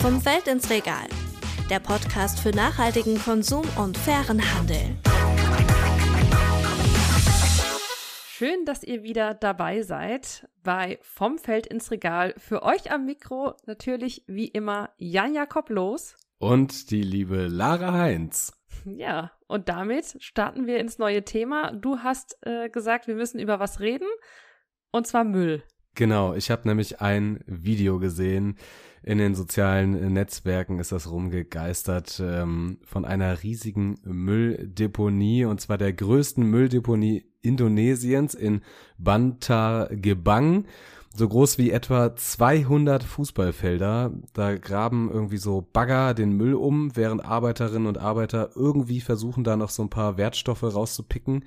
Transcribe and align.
Vom 0.00 0.18
Feld 0.18 0.48
ins 0.48 0.70
Regal. 0.70 1.06
Der 1.68 1.78
Podcast 1.78 2.40
für 2.40 2.52
nachhaltigen 2.52 3.18
Konsum 3.18 3.66
und 3.76 3.98
fairen 3.98 4.40
Handel. 4.54 4.96
Schön, 8.30 8.64
dass 8.64 8.82
ihr 8.82 9.02
wieder 9.02 9.34
dabei 9.34 9.82
seid 9.82 10.48
bei 10.62 10.98
Vom 11.02 11.36
Feld 11.36 11.66
ins 11.66 11.90
Regal. 11.90 12.32
Für 12.38 12.62
euch 12.62 12.90
am 12.90 13.04
Mikro 13.04 13.52
natürlich 13.66 14.24
wie 14.26 14.48
immer 14.48 14.88
Jan 14.96 15.34
Jakob 15.34 15.68
Los. 15.68 16.16
Und 16.38 16.90
die 16.90 17.02
liebe 17.02 17.48
Lara 17.48 17.92
Heinz. 17.92 18.52
Ja, 18.86 19.32
und 19.46 19.68
damit 19.68 20.16
starten 20.20 20.66
wir 20.66 20.78
ins 20.78 20.96
neue 20.96 21.22
Thema. 21.22 21.72
Du 21.72 21.98
hast 21.98 22.38
äh, 22.46 22.70
gesagt, 22.70 23.06
wir 23.06 23.14
müssen 23.14 23.38
über 23.38 23.60
was 23.60 23.80
reden, 23.80 24.08
und 24.90 25.06
zwar 25.06 25.24
Müll. 25.24 25.62
Genau, 25.94 26.32
ich 26.32 26.50
habe 26.50 26.66
nämlich 26.66 27.02
ein 27.02 27.44
Video 27.46 27.98
gesehen. 27.98 28.56
In 29.02 29.18
den 29.18 29.34
sozialen 29.34 30.12
Netzwerken 30.12 30.78
ist 30.78 30.92
das 30.92 31.10
rumgegeistert 31.10 32.20
ähm, 32.22 32.78
von 32.84 33.04
einer 33.04 33.42
riesigen 33.42 33.98
Mülldeponie 34.04 35.46
und 35.46 35.60
zwar 35.60 35.78
der 35.78 35.92
größten 35.92 36.44
Mülldeponie 36.44 37.24
Indonesiens 37.40 38.34
in 38.34 38.60
Bantar 38.98 39.88
Gebang 39.88 40.66
so 41.14 41.28
groß 41.28 41.58
wie 41.58 41.70
etwa 41.70 42.14
200 42.14 43.02
Fußballfelder. 43.02 44.12
Da 44.32 44.56
graben 44.56 45.10
irgendwie 45.10 45.38
so 45.38 45.66
Bagger 45.72 46.14
den 46.14 46.32
Müll 46.32 46.54
um, 46.54 46.94
während 46.96 47.24
Arbeiterinnen 47.24 47.88
und 47.88 47.98
Arbeiter 47.98 48.50
irgendwie 48.54 49.00
versuchen, 49.00 49.42
da 49.44 49.56
noch 49.56 49.70
so 49.70 49.82
ein 49.82 49.90
paar 49.90 50.18
Wertstoffe 50.18 50.62
rauszupicken. 50.62 51.44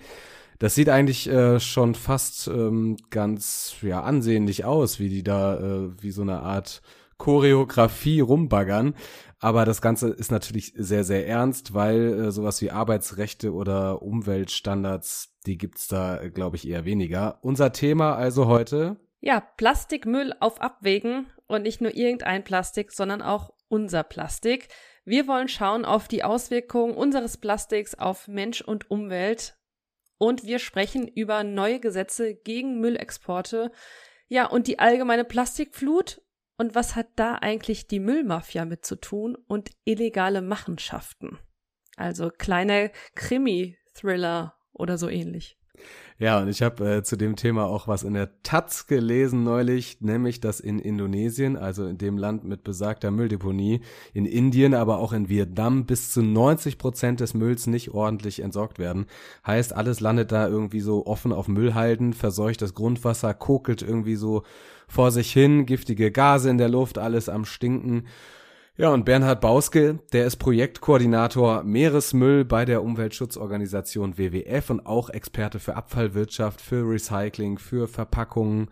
Das 0.59 0.75
sieht 0.75 0.89
eigentlich 0.89 1.29
äh, 1.29 1.59
schon 1.59 1.95
fast 1.95 2.47
ähm, 2.47 2.97
ganz 3.09 3.75
ja 3.81 4.01
ansehnlich 4.03 4.65
aus, 4.65 4.99
wie 4.99 5.09
die 5.09 5.23
da 5.23 5.57
äh, 5.57 5.89
wie 6.01 6.11
so 6.11 6.21
eine 6.21 6.41
Art 6.41 6.81
Choreografie 7.23 8.19
rumbaggern. 8.19 8.95
Aber 9.39 9.63
das 9.63 9.81
Ganze 9.81 10.09
ist 10.09 10.31
natürlich 10.31 10.73
sehr, 10.75 11.03
sehr 11.03 11.27
ernst, 11.27 11.73
weil 11.73 12.13
äh, 12.13 12.31
sowas 12.31 12.61
wie 12.61 12.71
Arbeitsrechte 12.71 13.53
oder 13.53 14.01
Umweltstandards, 14.01 15.33
die 15.45 15.57
gibt's 15.57 15.87
da, 15.87 16.21
äh, 16.21 16.29
glaube 16.29 16.57
ich, 16.57 16.67
eher 16.67 16.83
weniger. 16.83 17.39
Unser 17.41 17.71
Thema 17.71 18.15
also 18.15 18.47
heute 18.47 18.97
ja, 19.25 19.39
Plastikmüll 19.39 20.33
auf 20.41 20.59
Abwägen 20.59 21.27
und 21.47 21.61
nicht 21.61 21.79
nur 21.79 21.95
irgendein 21.95 22.43
Plastik, 22.43 22.91
sondern 22.91 23.21
auch 23.21 23.53
unser 23.69 24.03
Plastik. 24.03 24.67
Wir 25.05 25.27
wollen 25.27 25.47
schauen 25.47 25.85
auf 25.85 26.09
die 26.09 26.25
Auswirkungen 26.25 26.93
unseres 26.93 27.37
Plastiks 27.37 27.95
auf 27.95 28.27
Mensch 28.27 28.59
und 28.59 28.91
Umwelt 28.91 29.55
und 30.17 30.43
wir 30.43 30.59
sprechen 30.59 31.07
über 31.07 31.45
neue 31.45 31.79
Gesetze 31.79 32.35
gegen 32.35 32.81
Müllexporte. 32.81 33.71
Ja, 34.27 34.45
und 34.45 34.67
die 34.67 34.79
allgemeine 34.79 35.23
Plastikflut 35.23 36.21
und 36.57 36.75
was 36.75 36.95
hat 36.95 37.07
da 37.15 37.35
eigentlich 37.35 37.87
die 37.87 37.99
Müllmafia 37.99 38.65
mit 38.65 38.85
zu 38.85 38.95
tun 38.95 39.35
und 39.35 39.71
illegale 39.85 40.41
Machenschaften? 40.41 41.39
Also 41.95 42.29
kleine 42.29 42.91
Krimi-Thriller 43.15 44.55
oder 44.71 44.97
so 44.97 45.09
ähnlich. 45.09 45.57
Ja, 46.19 46.39
und 46.39 46.47
ich 46.47 46.61
habe 46.61 46.97
äh, 46.97 47.03
zu 47.03 47.17
dem 47.17 47.35
Thema 47.35 47.65
auch 47.65 47.87
was 47.87 48.03
in 48.03 48.13
der 48.13 48.29
Taz 48.43 48.87
gelesen 48.87 49.43
neulich, 49.43 49.97
nämlich 49.99 50.39
dass 50.39 50.59
in 50.59 50.79
Indonesien, 50.79 51.57
also 51.57 51.85
in 51.85 51.97
dem 51.97 52.17
Land 52.17 52.43
mit 52.43 52.63
besagter 52.63 53.11
Mülldeponie, 53.11 53.81
in 54.13 54.25
Indien, 54.25 54.73
aber 54.73 54.99
auch 54.99 55.11
in 55.11 55.27
Vietnam 55.27 55.85
bis 55.85 56.11
zu 56.11 56.21
90 56.21 56.77
Prozent 56.77 57.19
des 57.19 57.33
Mülls 57.33 57.67
nicht 57.67 57.91
ordentlich 57.91 58.41
entsorgt 58.41 58.79
werden. 58.79 59.07
Heißt, 59.45 59.73
alles 59.75 59.99
landet 59.99 60.31
da 60.31 60.47
irgendwie 60.47 60.81
so 60.81 61.05
offen 61.07 61.33
auf 61.33 61.47
Müllhalden, 61.47 62.13
verseucht 62.13 62.61
das 62.61 62.73
Grundwasser, 62.73 63.33
kokelt 63.33 63.81
irgendwie 63.81 64.15
so 64.15 64.43
vor 64.87 65.11
sich 65.11 65.33
hin, 65.33 65.65
giftige 65.65 66.11
Gase 66.11 66.49
in 66.49 66.57
der 66.57 66.69
Luft, 66.69 66.99
alles 66.99 67.27
am 67.27 67.43
Stinken. 67.43 68.05
Ja, 68.75 68.89
und 68.89 69.05
Bernhard 69.05 69.39
Bauske, 69.39 69.99
der 70.13 70.25
ist 70.25 70.37
Projektkoordinator 70.37 71.61
Meeresmüll 71.61 72.43
bei 72.43 72.65
der 72.65 72.81
Umweltschutzorganisation 72.81 74.17
WWF 74.17 74.71
und 74.71 74.87
auch 74.87 75.11
Experte 75.11 75.59
für 75.59 75.75
Abfallwirtschaft, 75.75 76.59
für 76.59 76.89
Recycling, 76.89 77.59
für 77.59 77.87
Verpackungen. 77.87 78.71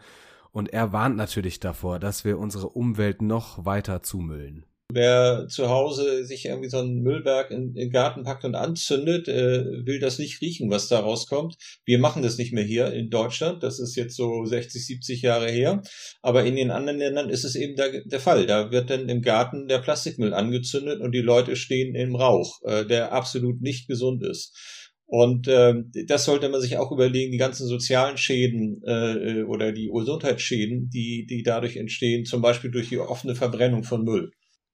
Und 0.52 0.74
er 0.74 0.92
warnt 0.92 1.18
natürlich 1.18 1.60
davor, 1.60 2.00
dass 2.00 2.26
wir 2.26 2.40
unsere 2.40 2.70
Umwelt 2.70 3.22
noch 3.22 3.64
weiter 3.64 4.02
zumüllen. 4.02 4.66
Wer 4.94 5.48
zu 5.48 5.70
Hause 5.70 6.26
sich 6.26 6.46
irgendwie 6.46 6.70
so 6.70 6.80
einen 6.80 7.02
Müllberg 7.02 7.52
in, 7.52 7.74
den 7.74 7.90
Garten 7.90 8.24
packt 8.24 8.46
und 8.46 8.56
anzündet, 8.56 9.28
äh, 9.28 9.64
will 9.86 10.00
das 10.00 10.20
nicht 10.20 10.42
riechen, 10.42 10.70
was 10.70 10.88
da 10.88 11.00
rauskommt. 11.00 11.56
Wir 11.86 12.00
machen 12.00 12.24
das 12.24 12.38
nicht 12.38 12.54
mehr 12.54 12.64
hier 12.64 12.94
in 12.94 13.10
Deutschland. 13.10 13.64
Das 13.64 13.80
ist 13.80 13.96
jetzt 13.96 14.16
so 14.16 14.46
60, 14.46 14.86
70 14.86 15.22
Jahre 15.22 15.50
her. 15.50 15.82
Aber 16.22 16.46
in 16.46 16.56
den 16.56 16.72
anderen 16.72 17.00
Ländern 17.00 17.30
ist 17.30 17.44
es 17.44 17.56
eben 17.56 17.76
der, 17.76 18.04
der 18.06 18.20
Fall. 18.20 18.46
Da 18.46 18.72
wird 18.72 18.90
dann 18.90 19.10
im 19.10 19.22
Garten 19.22 19.68
der 19.68 19.80
Plastikmüll 19.80 20.34
angezündet 20.34 21.02
und 21.02 21.14
die 21.14 21.22
Leute 21.22 21.56
stehen 21.56 21.96
im 21.96 22.16
Rauch, 22.16 22.62
äh, 22.64 22.86
der 22.86 23.12
absolut 23.12 23.62
nicht 23.62 23.88
gesund 23.88 24.24
ist. 24.24 24.56
Und 25.14 25.50
äh, 25.50 25.74
das 26.08 26.24
sollte 26.24 26.48
man 26.48 26.62
sich 26.62 26.78
auch 26.78 26.90
überlegen, 26.90 27.34
die 27.34 27.38
ganzen 27.38 27.68
sozialen 27.68 28.16
Schäden 28.16 28.82
äh, 28.86 29.44
oder 29.44 29.74
die 29.74 29.92
Gesundheitsschäden, 29.94 30.90
die, 30.90 31.26
die 31.30 31.44
dadurch 31.44 31.76
entstehen, 31.76 32.24
zum 32.24 32.42
Beispiel 32.42 32.72
durch 32.72 32.88
die 32.88 32.98
offene 32.98 33.36
Verbrennung 33.36 33.84
von 33.84 34.06
Müll. 34.06 34.32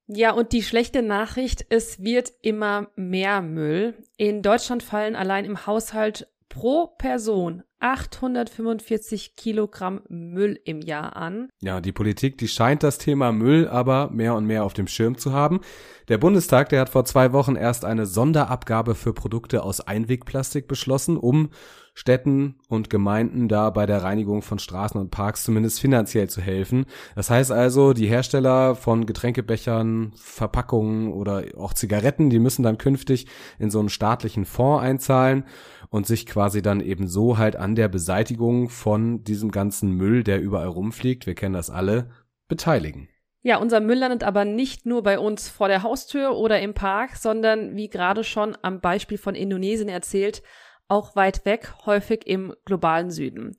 Ja, 0.07 0.31
und 0.31 0.53
die 0.53 0.63
schlechte 0.63 1.01
Nachricht, 1.01 1.65
es 1.69 2.01
wird 2.01 2.31
immer 2.41 2.87
mehr 2.95 3.41
Müll. 3.41 3.95
In 4.15 4.41
Deutschland 4.41 4.81
fallen 4.81 5.15
allein 5.17 5.43
im 5.43 5.67
Haushalt 5.67 6.27
pro 6.47 6.87
Person 6.87 7.63
845 7.79 9.35
Kilogramm 9.35 10.01
Müll 10.07 10.59
im 10.63 10.81
Jahr 10.81 11.15
an. 11.15 11.49
Ja, 11.59 11.81
die 11.81 11.91
Politik, 11.91 12.37
die 12.37 12.47
scheint 12.47 12.83
das 12.83 12.97
Thema 12.97 13.31
Müll 13.31 13.67
aber 13.67 14.09
mehr 14.09 14.33
und 14.33 14.45
mehr 14.45 14.63
auf 14.63 14.73
dem 14.73 14.87
Schirm 14.87 15.17
zu 15.17 15.33
haben. 15.33 15.59
Der 16.07 16.17
Bundestag, 16.17 16.69
der 16.69 16.81
hat 16.81 16.89
vor 16.89 17.05
zwei 17.05 17.33
Wochen 17.33 17.55
erst 17.55 17.85
eine 17.85 18.05
Sonderabgabe 18.05 18.95
für 18.95 19.13
Produkte 19.13 19.61
aus 19.61 19.81
Einwegplastik 19.81 20.67
beschlossen, 20.67 21.17
um 21.17 21.49
Städten 21.97 22.59
und 22.69 22.91
Gemeinden 22.91 23.47
da 23.47 23.71
bei 23.71 23.87
der 23.87 24.03
Reinigung 24.03 24.43
von 24.43 24.59
Straßen 24.59 25.01
und 25.01 25.09
Parks 25.09 25.43
zumindest 25.43 25.79
finanziell 25.79 26.29
zu 26.29 26.41
helfen. 26.41 26.85
Das 27.15 27.31
heißt 27.31 27.51
also, 27.51 27.93
die 27.93 28.05
Hersteller 28.05 28.75
von 28.75 29.07
Getränkebechern, 29.07 30.13
Verpackungen 30.15 31.11
oder 31.11 31.45
auch 31.57 31.73
Zigaretten, 31.73 32.29
die 32.29 32.37
müssen 32.37 32.61
dann 32.61 32.77
künftig 32.77 33.25
in 33.57 33.71
so 33.71 33.79
einen 33.79 33.89
staatlichen 33.89 34.45
Fonds 34.45 34.83
einzahlen 34.83 35.45
und 35.89 36.05
sich 36.05 36.27
quasi 36.27 36.61
dann 36.61 36.81
eben 36.81 37.07
so 37.07 37.39
halt 37.39 37.55
an 37.55 37.73
der 37.73 37.87
Beseitigung 37.87 38.69
von 38.69 39.23
diesem 39.23 39.49
ganzen 39.49 39.89
Müll, 39.89 40.23
der 40.23 40.39
überall 40.39 40.67
rumfliegt, 40.67 41.25
wir 41.25 41.33
kennen 41.33 41.55
das 41.55 41.71
alle, 41.71 42.11
beteiligen. 42.47 43.09
Ja, 43.41 43.57
unser 43.57 43.79
Müll 43.79 43.97
landet 43.97 44.23
aber 44.23 44.45
nicht 44.45 44.85
nur 44.85 45.01
bei 45.01 45.17
uns 45.17 45.49
vor 45.49 45.67
der 45.67 45.81
Haustür 45.81 46.37
oder 46.37 46.59
im 46.59 46.75
Park, 46.75 47.15
sondern 47.15 47.75
wie 47.75 47.89
gerade 47.89 48.23
schon 48.23 48.55
am 48.61 48.81
Beispiel 48.81 49.17
von 49.17 49.33
Indonesien 49.33 49.89
erzählt, 49.89 50.43
auch 50.87 51.15
weit 51.15 51.45
weg, 51.45 51.73
häufig 51.85 52.25
im 52.27 52.55
globalen 52.65 53.11
Süden. 53.11 53.57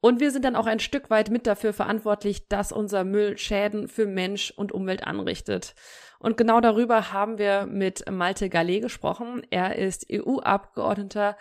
Und 0.00 0.18
wir 0.20 0.30
sind 0.30 0.44
dann 0.44 0.56
auch 0.56 0.66
ein 0.66 0.80
Stück 0.80 1.10
weit 1.10 1.30
mit 1.30 1.46
dafür 1.46 1.72
verantwortlich, 1.72 2.48
dass 2.48 2.72
unser 2.72 3.04
Müll 3.04 3.36
Schäden 3.36 3.86
für 3.86 4.06
Mensch 4.06 4.50
und 4.50 4.72
Umwelt 4.72 5.04
anrichtet. 5.04 5.74
Und 6.18 6.36
genau 6.36 6.60
darüber 6.60 7.12
haben 7.12 7.38
wir 7.38 7.66
mit 7.66 8.10
Malte 8.10 8.48
Gallet 8.48 8.82
gesprochen. 8.82 9.42
Er 9.50 9.76
ist 9.76 10.06
EU-Abgeordneter 10.10 11.36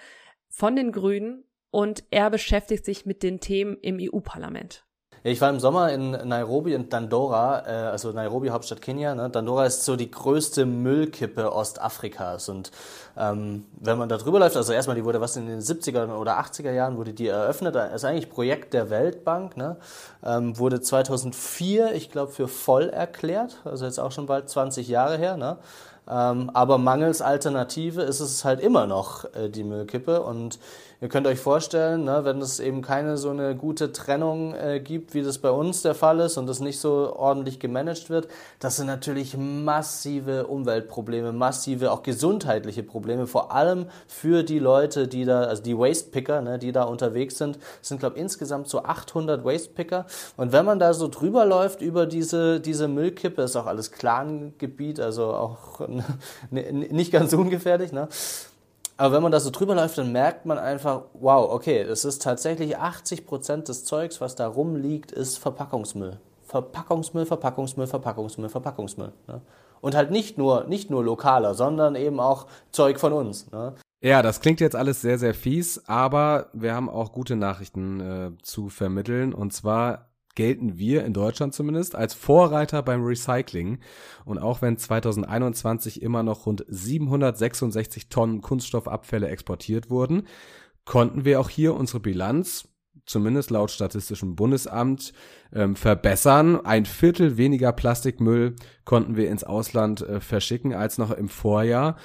von 0.50 0.76
den 0.76 0.92
Grünen 0.92 1.46
und 1.72 2.04
er 2.12 2.30
beschäftigt 2.30 2.84
sich 2.84 3.06
mit 3.06 3.24
den 3.24 3.40
Themen 3.40 3.78
im 3.82 3.98
EU-Parlament. 4.00 4.86
Ich 5.22 5.42
war 5.42 5.50
im 5.50 5.60
Sommer 5.60 5.92
in 5.92 6.12
Nairobi 6.12 6.76
und 6.76 6.94
Dandora, 6.94 7.66
äh, 7.68 7.72
also 7.88 8.12
Nairobi, 8.12 8.50
Hauptstadt 8.50 8.82
Kenia. 8.82 9.16
Ne? 9.16 9.30
Dandora 9.30 9.66
ist 9.66 9.84
so 9.84 9.98
die 9.98 10.10
größte 10.10 10.66
Müllkippe 10.66 11.54
Ostafrikas. 11.54 12.48
Und 12.48 12.72
ähm, 13.18 13.66
wenn 13.82 13.98
man 13.98 14.08
da 14.08 14.16
drüber 14.16 14.40
läuft, 14.40 14.56
also 14.56 14.72
erstmal, 14.72 14.96
die 14.96 15.04
wurde 15.04 15.20
was 15.20 15.36
in 15.36 15.48
den 15.48 15.60
70er 15.60 16.16
oder 16.16 16.40
80er 16.40 16.72
Jahren 16.72 16.96
wurde 16.96 17.12
die 17.12 17.28
eröffnet. 17.28 17.76
Das 17.76 17.94
ist 17.94 18.06
eigentlich 18.06 18.30
Projekt 18.30 18.74
der 18.74 18.90
Weltbank. 18.90 19.58
Ne? 19.58 19.76
Ähm, 20.24 20.58
wurde 20.58 20.80
2004, 20.80 21.94
ich 21.96 22.12
glaube, 22.12 22.32
für 22.32 22.48
voll 22.48 22.88
erklärt. 22.88 23.58
Also 23.66 23.86
jetzt 23.86 24.00
auch 24.00 24.14
schon 24.14 24.26
bald 24.26 24.50
20 24.50 24.88
Jahre 24.88 25.18
her. 25.18 25.36
Ne? 25.36 25.58
Ähm, 26.10 26.50
aber 26.54 26.78
mangels 26.78 27.22
Alternative 27.22 28.02
ist 28.02 28.20
es 28.20 28.44
halt 28.44 28.60
immer 28.60 28.88
noch 28.88 29.26
äh, 29.36 29.50
die 29.50 29.64
Müllkippe. 29.64 30.22
Und 30.22 30.60
Ihr 31.02 31.08
könnt 31.08 31.28
euch 31.28 31.40
vorstellen, 31.40 32.04
ne, 32.04 32.26
wenn 32.26 32.42
es 32.42 32.60
eben 32.60 32.82
keine 32.82 33.16
so 33.16 33.30
eine 33.30 33.56
gute 33.56 33.94
Trennung 33.94 34.54
äh, 34.54 34.82
gibt, 34.82 35.14
wie 35.14 35.22
das 35.22 35.38
bei 35.38 35.50
uns 35.50 35.82
der 35.82 35.96
Fall 35.96 36.20
ist 36.20 36.38
und 36.38 36.46
das 36.46 36.60
nicht 36.60 36.78
so 36.78 37.16
ordentlich 37.16 37.62
gemanagt 37.62 38.10
wird, 38.10 38.28
das 38.60 38.76
sind 38.76 38.88
natürlich 38.88 39.38
massive 39.38 40.48
Umweltprobleme, 40.48 41.32
massive 41.32 41.94
auch 41.94 42.04
gesundheitliche 42.04 42.84
Probleme, 42.84 43.28
vor 43.28 43.54
allem 43.54 43.86
für 44.08 44.44
die 44.44 44.60
Leute, 44.60 45.08
die 45.08 45.24
da, 45.24 45.44
also 45.44 45.64
die 45.64 45.78
Waste 45.78 46.12
Picker, 46.12 46.42
ne, 46.42 46.60
die 46.60 46.74
da 46.74 46.84
unterwegs 46.84 47.38
sind, 47.38 47.60
es 47.82 47.88
sind 47.88 48.00
glaube 48.00 48.20
insgesamt 48.20 48.68
so 48.68 48.84
800 48.84 49.46
Waste 49.46 49.72
Picker 49.74 50.06
und 50.36 50.52
wenn 50.52 50.66
man 50.66 50.80
da 50.80 50.94
so 50.94 51.08
drüber 51.08 51.46
läuft 51.46 51.82
über 51.82 52.08
diese 52.08 52.60
diese 52.60 52.90
Müllkippe, 52.90 53.44
ist 53.44 53.56
auch 53.56 53.68
alles 53.68 53.94
Clan-Gebiet, 53.94 55.00
also 55.00 55.28
auch 55.28 55.80
nicht 56.52 57.12
ganz 57.12 57.34
ungefährlich, 57.34 57.92
ne? 57.92 58.08
Aber 59.00 59.16
wenn 59.16 59.24
man 59.24 59.32
da 59.32 59.40
so 59.40 59.50
drüber 59.50 59.76
läuft, 59.76 59.98
dann 59.98 60.12
merkt 60.12 60.46
man 60.46 60.58
einfach, 60.58 61.04
wow, 61.14 61.50
okay, 61.54 61.80
es 61.80 62.04
ist 62.04 62.22
tatsächlich 62.22 62.78
80 62.78 63.26
Prozent 63.26 63.70
des 63.70 63.86
Zeugs, 63.86 64.20
was 64.20 64.36
da 64.36 64.46
rumliegt, 64.46 65.14
ist 65.14 65.38
Verpackungsmüll. 65.38 66.20
Verpackungsmüll, 66.44 67.26
Verpackungsmüll, 67.26 67.88
Verpackungsmüll, 67.88 68.50
Verpackungsmüll. 68.50 69.14
Ne? 69.28 69.42
Und 69.80 69.96
halt 69.96 70.12
nicht 70.12 70.38
nur, 70.38 70.66
nicht 70.66 70.90
nur 70.90 71.02
lokaler, 71.02 71.54
sondern 71.54 71.96
eben 71.96 72.20
auch 72.20 72.48
Zeug 72.72 73.00
von 73.00 73.14
uns. 73.14 73.50
Ne? 73.52 73.74
Ja, 74.02 74.22
das 74.22 74.42
klingt 74.42 74.60
jetzt 74.60 74.76
alles 74.76 75.00
sehr, 75.00 75.18
sehr 75.18 75.34
fies, 75.34 75.82
aber 75.88 76.48
wir 76.52 76.74
haben 76.74 76.90
auch 76.90 77.14
gute 77.14 77.38
Nachrichten 77.38 78.00
äh, 78.02 78.32
zu 78.44 78.68
vermitteln. 78.68 79.34
Und 79.34 79.54
zwar 79.54 80.09
gelten 80.40 80.78
wir 80.78 81.04
in 81.04 81.12
Deutschland 81.12 81.54
zumindest 81.54 81.96
als 81.96 82.14
Vorreiter 82.14 82.82
beim 82.82 83.04
Recycling. 83.04 83.80
Und 84.24 84.38
auch 84.38 84.62
wenn 84.62 84.78
2021 84.78 86.02
immer 86.02 86.24
noch 86.24 86.46
rund 86.46 86.64
766 86.70 88.08
Tonnen 88.08 88.40
Kunststoffabfälle 88.40 89.28
exportiert 89.28 89.90
wurden, 89.90 90.28
konnten 90.86 91.26
wir 91.26 91.42
auch 91.42 91.50
hier 91.50 91.74
unsere 91.74 92.00
Bilanz, 92.00 92.70
zumindest 93.06 93.50
laut 93.50 93.70
Statistischem 93.70 94.38
Bundesamt, 94.38 95.12
ähm, 95.52 95.76
verbessern. 95.76 96.66
Ein 96.66 96.86
Viertel 96.86 97.36
weniger 97.36 97.74
Plastikmüll 97.74 98.56
konnten 98.86 99.18
wir 99.18 99.30
ins 99.30 99.44
Ausland 99.44 100.04
äh, 100.04 100.22
verschicken 100.22 100.74
als 100.74 100.98
noch 100.98 101.12
im 101.12 101.28
Vorjahr. 101.28 101.98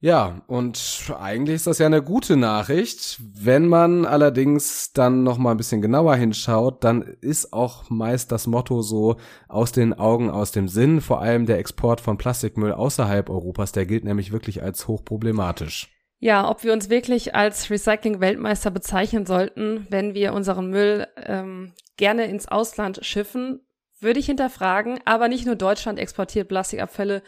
Ja, 0.00 0.42
und 0.46 1.12
eigentlich 1.18 1.56
ist 1.56 1.66
das 1.66 1.78
ja 1.78 1.86
eine 1.86 2.02
gute 2.02 2.36
Nachricht. 2.36 3.18
Wenn 3.20 3.66
man 3.66 4.06
allerdings 4.06 4.92
dann 4.92 5.24
noch 5.24 5.38
mal 5.38 5.50
ein 5.50 5.56
bisschen 5.56 5.82
genauer 5.82 6.14
hinschaut, 6.14 6.84
dann 6.84 7.02
ist 7.02 7.52
auch 7.52 7.90
meist 7.90 8.30
das 8.30 8.46
Motto 8.46 8.80
so 8.82 9.16
aus 9.48 9.72
den 9.72 9.94
Augen, 9.94 10.30
aus 10.30 10.52
dem 10.52 10.68
Sinn. 10.68 11.00
Vor 11.00 11.20
allem 11.20 11.46
der 11.46 11.58
Export 11.58 12.00
von 12.00 12.16
Plastikmüll 12.16 12.72
außerhalb 12.72 13.28
Europas, 13.28 13.72
der 13.72 13.86
gilt 13.86 14.04
nämlich 14.04 14.30
wirklich 14.30 14.62
als 14.62 14.86
hochproblematisch. 14.86 15.92
Ja, 16.20 16.48
ob 16.48 16.62
wir 16.62 16.72
uns 16.72 16.90
wirklich 16.90 17.34
als 17.34 17.68
Recycling-Weltmeister 17.68 18.70
bezeichnen 18.70 19.26
sollten, 19.26 19.86
wenn 19.90 20.14
wir 20.14 20.32
unseren 20.32 20.70
Müll 20.70 21.08
ähm, 21.16 21.72
gerne 21.96 22.26
ins 22.26 22.46
Ausland 22.46 23.00
schiffen, 23.02 23.60
würde 24.00 24.20
ich 24.20 24.26
hinterfragen. 24.26 25.00
Aber 25.04 25.26
nicht 25.26 25.46
nur 25.46 25.56
Deutschland 25.56 25.98
exportiert 25.98 26.48
Plastikabfälle 26.48 27.22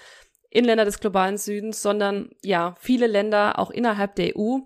in 0.50 0.64
Länder 0.64 0.84
des 0.84 1.00
globalen 1.00 1.38
Südens, 1.38 1.80
sondern 1.80 2.30
ja, 2.42 2.74
viele 2.80 3.06
Länder 3.06 3.58
auch 3.58 3.70
innerhalb 3.70 4.16
der 4.16 4.36
EU. 4.36 4.58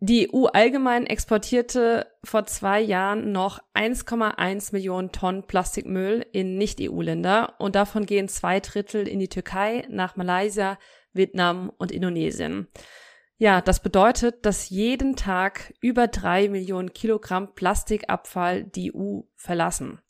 Die 0.00 0.32
EU 0.32 0.44
allgemein 0.46 1.06
exportierte 1.06 2.06
vor 2.22 2.46
zwei 2.46 2.80
Jahren 2.80 3.32
noch 3.32 3.58
1,1 3.74 4.72
Millionen 4.72 5.10
Tonnen 5.10 5.44
Plastikmüll 5.44 6.24
in 6.32 6.56
Nicht-EU-Länder 6.56 7.54
und 7.58 7.74
davon 7.74 8.06
gehen 8.06 8.28
zwei 8.28 8.60
Drittel 8.60 9.08
in 9.08 9.18
die 9.18 9.28
Türkei, 9.28 9.84
nach 9.88 10.14
Malaysia, 10.14 10.78
Vietnam 11.12 11.72
und 11.78 11.90
Indonesien. 11.90 12.68
Ja, 13.38 13.60
das 13.60 13.80
bedeutet, 13.82 14.46
dass 14.46 14.68
jeden 14.68 15.16
Tag 15.16 15.74
über 15.80 16.06
drei 16.06 16.48
Millionen 16.48 16.92
Kilogramm 16.92 17.54
Plastikabfall 17.54 18.64
die 18.64 18.92
EU 18.94 19.22
verlassen. 19.34 20.00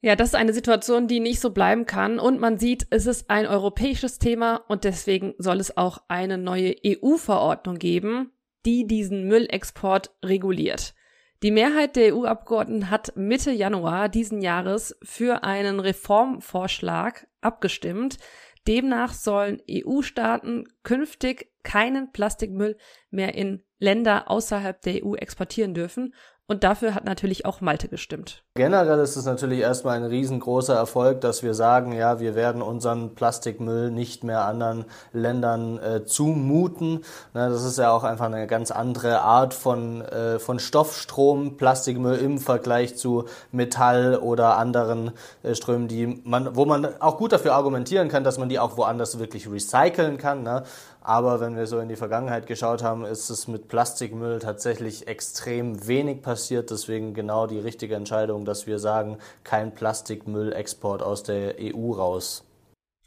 Ja, 0.00 0.14
das 0.14 0.28
ist 0.28 0.34
eine 0.36 0.52
Situation, 0.52 1.08
die 1.08 1.18
nicht 1.18 1.40
so 1.40 1.50
bleiben 1.50 1.84
kann. 1.84 2.20
Und 2.20 2.38
man 2.38 2.58
sieht, 2.58 2.86
es 2.90 3.06
ist 3.06 3.30
ein 3.30 3.46
europäisches 3.46 4.18
Thema 4.18 4.56
und 4.68 4.84
deswegen 4.84 5.34
soll 5.38 5.58
es 5.58 5.76
auch 5.76 6.02
eine 6.08 6.38
neue 6.38 6.76
EU-Verordnung 6.86 7.78
geben, 7.78 8.30
die 8.64 8.86
diesen 8.86 9.26
Müllexport 9.26 10.14
reguliert. 10.24 10.94
Die 11.42 11.50
Mehrheit 11.50 11.96
der 11.96 12.16
EU-Abgeordneten 12.16 12.90
hat 12.90 13.12
Mitte 13.16 13.50
Januar 13.50 14.08
diesen 14.08 14.40
Jahres 14.40 14.96
für 15.02 15.44
einen 15.44 15.80
Reformvorschlag 15.80 17.28
abgestimmt. 17.40 18.18
Demnach 18.66 19.12
sollen 19.12 19.62
EU-Staaten 19.70 20.64
künftig 20.82 21.50
keinen 21.62 22.12
Plastikmüll 22.12 22.76
mehr 23.10 23.34
in 23.34 23.62
Länder 23.78 24.30
außerhalb 24.30 24.80
der 24.82 25.04
EU 25.04 25.14
exportieren 25.14 25.74
dürfen 25.74 26.14
und 26.48 26.64
dafür 26.64 26.94
hat 26.94 27.04
natürlich 27.04 27.46
auch 27.46 27.60
Malte 27.60 27.88
gestimmt. 27.88 28.44
Generell 28.58 28.98
ist 28.98 29.14
es 29.14 29.24
natürlich 29.24 29.60
erstmal 29.60 29.98
ein 29.98 30.04
riesengroßer 30.04 30.74
Erfolg, 30.74 31.20
dass 31.20 31.44
wir 31.44 31.54
sagen, 31.54 31.92
ja, 31.92 32.18
wir 32.18 32.34
werden 32.34 32.60
unseren 32.60 33.14
Plastikmüll 33.14 33.92
nicht 33.92 34.24
mehr 34.24 34.46
anderen 34.46 34.84
Ländern 35.12 35.78
äh, 35.78 36.04
zumuten. 36.04 37.04
Na, 37.34 37.50
das 37.50 37.62
ist 37.62 37.78
ja 37.78 37.92
auch 37.92 38.02
einfach 38.02 38.26
eine 38.26 38.48
ganz 38.48 38.72
andere 38.72 39.20
Art 39.20 39.54
von, 39.54 40.00
äh, 40.00 40.40
von 40.40 40.58
Stoffstrom, 40.58 41.56
Plastikmüll 41.56 42.16
im 42.16 42.38
Vergleich 42.38 42.96
zu 42.96 43.26
Metall 43.52 44.16
oder 44.16 44.56
anderen 44.56 45.12
äh, 45.44 45.54
Strömen, 45.54 45.86
die 45.86 46.20
man, 46.24 46.56
wo 46.56 46.64
man 46.64 47.00
auch 47.00 47.16
gut 47.16 47.30
dafür 47.30 47.54
argumentieren 47.54 48.08
kann, 48.08 48.24
dass 48.24 48.38
man 48.38 48.48
die 48.48 48.58
auch 48.58 48.76
woanders 48.76 49.20
wirklich 49.20 49.48
recyceln 49.48 50.18
kann. 50.18 50.42
Ne? 50.42 50.64
Aber 51.08 51.40
wenn 51.40 51.56
wir 51.56 51.66
so 51.66 51.78
in 51.78 51.88
die 51.88 51.96
Vergangenheit 51.96 52.46
geschaut 52.46 52.82
haben, 52.82 53.06
ist 53.06 53.30
es 53.30 53.48
mit 53.48 53.68
Plastikmüll 53.68 54.40
tatsächlich 54.40 55.08
extrem 55.08 55.86
wenig 55.86 56.20
passiert. 56.20 56.70
Deswegen 56.70 57.14
genau 57.14 57.46
die 57.46 57.58
richtige 57.58 57.94
Entscheidung, 57.94 58.44
dass 58.48 58.66
wir 58.66 58.80
sagen, 58.80 59.18
kein 59.44 59.72
Plastikmüllexport 59.72 61.02
aus 61.02 61.22
der 61.22 61.54
EU 61.60 61.92
raus. 61.92 62.48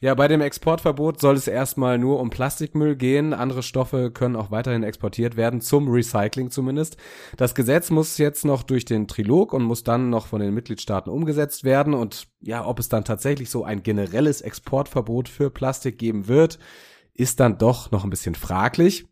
Ja, 0.04 0.16
bei 0.16 0.28
dem 0.28 0.42
Exportverbot 0.42 1.22
soll 1.22 1.36
es 1.36 1.48
erstmal 1.48 2.00
nur 2.00 2.20
um 2.20 2.32
Plastikmüll 2.32 2.96
gehen. 2.96 3.36
Andere 3.36 3.62
Stoffe 3.62 4.10
können 4.10 4.36
auch 4.36 4.50
weiterhin 4.50 4.82
exportiert 4.82 5.38
werden, 5.38 5.62
zum 5.62 5.88
Recycling 5.92 6.50
zumindest. 6.50 6.98
Das 7.38 7.54
Gesetz 7.54 7.92
muss 7.92 8.18
jetzt 8.18 8.44
noch 8.44 8.64
durch 8.64 8.84
den 8.84 9.08
Trilog 9.08 9.54
und 9.54 9.62
muss 9.62 9.84
dann 9.84 10.10
noch 10.10 10.26
von 10.26 10.42
den 10.42 10.56
Mitgliedstaaten 10.56 11.12
umgesetzt 11.12 11.64
werden. 11.64 11.94
Und 11.94 12.30
ja, 12.40 12.66
ob 12.66 12.80
es 12.80 12.90
dann 12.90 13.06
tatsächlich 13.06 13.52
so 13.52 13.64
ein 13.64 13.84
generelles 13.84 14.42
Exportverbot 14.42 15.30
für 15.30 15.52
Plastik 15.52 16.00
geben 16.00 16.28
wird, 16.28 16.58
ist 17.14 17.40
dann 17.40 17.60
doch 17.60 17.92
noch 17.92 18.04
ein 18.04 18.10
bisschen 18.10 18.34
fraglich. 18.34 19.06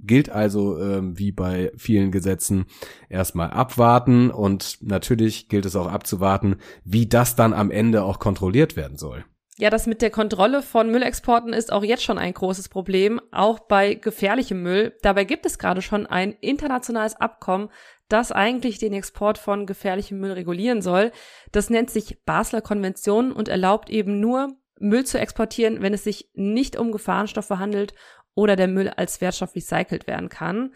Gilt 0.00 0.28
also 0.28 0.78
ähm, 0.78 1.18
wie 1.18 1.32
bei 1.32 1.72
vielen 1.76 2.10
Gesetzen 2.10 2.66
erstmal 3.08 3.50
abwarten 3.50 4.30
und 4.30 4.78
natürlich 4.82 5.48
gilt 5.48 5.66
es 5.66 5.76
auch 5.76 5.90
abzuwarten, 5.90 6.56
wie 6.84 7.06
das 7.06 7.36
dann 7.36 7.52
am 7.52 7.70
Ende 7.70 8.02
auch 8.02 8.18
kontrolliert 8.18 8.76
werden 8.76 8.98
soll. 8.98 9.24
Ja, 9.56 9.70
das 9.70 9.86
mit 9.86 10.02
der 10.02 10.10
Kontrolle 10.10 10.62
von 10.62 10.90
Müllexporten 10.90 11.52
ist 11.52 11.72
auch 11.72 11.84
jetzt 11.84 12.02
schon 12.02 12.18
ein 12.18 12.34
großes 12.34 12.68
Problem, 12.68 13.20
auch 13.30 13.60
bei 13.60 13.94
gefährlichem 13.94 14.60
Müll. 14.60 14.96
Dabei 15.02 15.22
gibt 15.22 15.46
es 15.46 15.58
gerade 15.58 15.80
schon 15.80 16.06
ein 16.06 16.32
internationales 16.32 17.14
Abkommen, 17.14 17.68
das 18.08 18.32
eigentlich 18.32 18.78
den 18.78 18.92
Export 18.92 19.38
von 19.38 19.66
gefährlichem 19.66 20.18
Müll 20.18 20.32
regulieren 20.32 20.82
soll. 20.82 21.12
Das 21.52 21.70
nennt 21.70 21.90
sich 21.90 22.24
Basler 22.24 22.62
Konvention 22.62 23.30
und 23.30 23.48
erlaubt 23.48 23.90
eben 23.90 24.18
nur 24.18 24.56
Müll 24.80 25.04
zu 25.04 25.20
exportieren, 25.20 25.82
wenn 25.82 25.94
es 25.94 26.02
sich 26.02 26.30
nicht 26.34 26.76
um 26.76 26.90
Gefahrenstoffe 26.90 27.50
handelt 27.50 27.94
oder 28.34 28.56
der 28.56 28.68
Müll 28.68 28.88
als 28.88 29.20
Wertstoff 29.20 29.54
recycelt 29.54 30.06
werden 30.06 30.28
kann. 30.28 30.72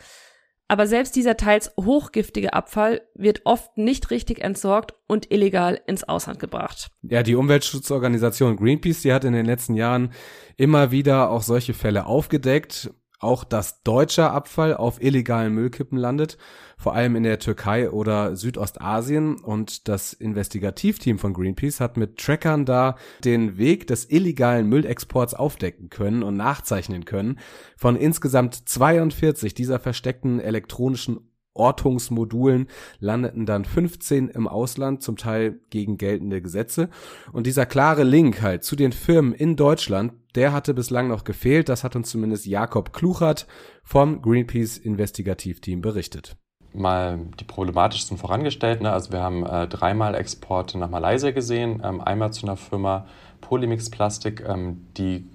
Aber 0.70 0.86
selbst 0.86 1.16
dieser 1.16 1.38
teils 1.38 1.72
hochgiftige 1.80 2.52
Abfall 2.52 3.00
wird 3.14 3.40
oft 3.44 3.78
nicht 3.78 4.10
richtig 4.10 4.42
entsorgt 4.42 4.94
und 5.06 5.30
illegal 5.32 5.80
ins 5.86 6.04
Ausland 6.04 6.38
gebracht. 6.38 6.90
Ja, 7.02 7.22
die 7.22 7.36
Umweltschutzorganisation 7.36 8.56
Greenpeace, 8.56 9.00
die 9.00 9.12
hat 9.14 9.24
in 9.24 9.32
den 9.32 9.46
letzten 9.46 9.74
Jahren 9.74 10.12
immer 10.58 10.90
wieder 10.90 11.30
auch 11.30 11.42
solche 11.42 11.72
Fälle 11.72 12.04
aufgedeckt 12.04 12.90
auch 13.18 13.44
dass 13.44 13.82
deutscher 13.82 14.32
Abfall 14.32 14.74
auf 14.74 15.02
illegalen 15.02 15.52
Müllkippen 15.54 15.98
landet, 15.98 16.38
vor 16.76 16.94
allem 16.94 17.16
in 17.16 17.24
der 17.24 17.38
Türkei 17.38 17.90
oder 17.90 18.36
Südostasien. 18.36 19.40
Und 19.40 19.88
das 19.88 20.12
Investigativteam 20.12 21.18
von 21.18 21.32
Greenpeace 21.32 21.80
hat 21.80 21.96
mit 21.96 22.18
Trackern 22.18 22.64
da 22.64 22.96
den 23.24 23.58
Weg 23.58 23.86
des 23.86 24.10
illegalen 24.10 24.68
Müllexports 24.68 25.34
aufdecken 25.34 25.90
können 25.90 26.22
und 26.22 26.36
nachzeichnen 26.36 27.04
können. 27.04 27.38
Von 27.76 27.96
insgesamt 27.96 28.68
42 28.68 29.54
dieser 29.54 29.80
versteckten 29.80 30.40
elektronischen 30.40 31.28
Ortungsmodulen 31.58 32.68
landeten 33.00 33.44
dann 33.44 33.64
15 33.64 34.28
im 34.28 34.48
Ausland, 34.48 35.02
zum 35.02 35.16
Teil 35.16 35.60
gegen 35.70 35.98
geltende 35.98 36.40
Gesetze. 36.40 36.88
Und 37.32 37.46
dieser 37.46 37.66
klare 37.66 38.04
Link 38.04 38.40
halt 38.40 38.64
zu 38.64 38.76
den 38.76 38.92
Firmen 38.92 39.32
in 39.32 39.56
Deutschland, 39.56 40.12
der 40.38 40.52
hatte 40.52 40.72
bislang 40.72 41.08
noch 41.08 41.24
gefehlt. 41.24 41.68
Das 41.68 41.82
hat 41.82 41.96
uns 41.96 42.10
zumindest 42.10 42.46
Jakob 42.46 42.92
Kluchert 42.92 43.48
vom 43.82 44.22
Greenpeace 44.22 44.78
Investigativteam 44.78 45.80
berichtet 45.80 46.36
mal 46.74 47.18
die 47.40 47.44
problematischsten 47.44 48.18
vorangestellt. 48.18 48.82
Ne? 48.82 48.92
Also 48.92 49.10
wir 49.10 49.20
haben 49.20 49.44
äh, 49.44 49.66
dreimal 49.66 50.14
Exporte 50.14 50.78
nach 50.78 50.90
Malaysia 50.90 51.30
gesehen, 51.30 51.82
ähm, 51.84 52.00
einmal 52.00 52.32
zu 52.32 52.46
einer 52.46 52.56
Firma 52.56 53.06
Polymix 53.40 53.90
Plastik, 53.90 54.44
ähm, 54.46 54.86
die 54.96 55.26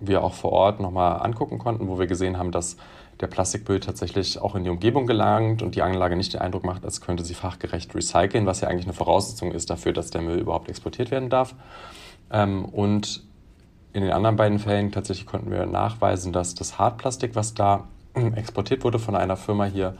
wir 0.00 0.22
auch 0.22 0.34
vor 0.34 0.52
Ort 0.52 0.80
nochmal 0.80 1.22
angucken 1.22 1.58
konnten, 1.58 1.88
wo 1.88 1.98
wir 1.98 2.06
gesehen 2.06 2.38
haben, 2.38 2.52
dass 2.52 2.76
der 3.20 3.26
Plastikmüll 3.26 3.80
tatsächlich 3.80 4.40
auch 4.40 4.54
in 4.54 4.64
die 4.64 4.70
Umgebung 4.70 5.06
gelangt 5.06 5.62
und 5.62 5.74
die 5.76 5.82
Anlage 5.82 6.14
nicht 6.14 6.34
den 6.34 6.40
Eindruck 6.40 6.64
macht, 6.64 6.84
als 6.84 7.00
könnte 7.00 7.24
sie 7.24 7.34
fachgerecht 7.34 7.94
recyceln, 7.94 8.46
was 8.46 8.60
ja 8.60 8.68
eigentlich 8.68 8.86
eine 8.86 8.94
Voraussetzung 8.94 9.52
ist 9.52 9.70
dafür, 9.70 9.92
dass 9.92 10.10
der 10.10 10.22
Müll 10.22 10.38
überhaupt 10.38 10.68
exportiert 10.68 11.10
werden 11.10 11.30
darf. 11.30 11.54
Ähm, 12.30 12.64
und 12.64 13.24
in 13.92 14.02
den 14.02 14.12
anderen 14.12 14.36
beiden 14.36 14.58
Fällen 14.58 14.92
tatsächlich 14.92 15.26
konnten 15.26 15.50
wir 15.50 15.66
nachweisen, 15.66 16.32
dass 16.32 16.54
das 16.54 16.78
Hartplastik, 16.78 17.34
was 17.34 17.54
da 17.54 17.88
exportiert 18.34 18.84
wurde 18.84 18.98
von 18.98 19.16
einer 19.16 19.36
Firma 19.36 19.64
hier 19.64 19.96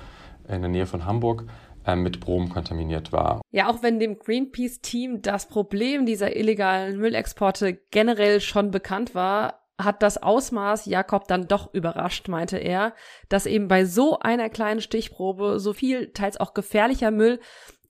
in 0.49 0.61
der 0.61 0.71
Nähe 0.71 0.87
von 0.87 1.05
Hamburg, 1.05 1.45
äh, 1.87 1.97
mit 1.97 2.21
Brom 2.21 2.49
kontaminiert 2.49 3.13
war. 3.13 3.41
Ja, 3.51 3.69
auch 3.69 3.83
wenn 3.83 3.99
dem 3.99 4.19
Greenpeace-Team 4.19 5.23
das 5.23 5.47
Problem 5.47 6.07
dieser 6.07 6.37
illegalen 6.37 6.99
Müllexporte 6.99 7.75
generell 7.91 8.41
schon 8.41 8.71
bekannt 8.71 9.15
war, 9.15 9.61
hat 9.79 10.03
das 10.03 10.23
Ausmaß 10.23 10.87
Jakob 10.87 11.27
dann 11.27 11.49
doch 11.49 11.73
überrascht, 11.75 12.29
meinte 12.29 12.59
er, 12.59 12.95
dass 13.29 13.47
eben 13.47 13.69
bei 13.69 13.85
so 13.85 14.19
einer 14.21 14.49
kleinen 14.49 14.81
Stichprobe 14.81 15.59
so 15.59 15.73
viel, 15.73 16.13
teils 16.13 16.39
auch 16.39 16.55
gefährlicher 16.55 17.11
Müll 17.11 17.41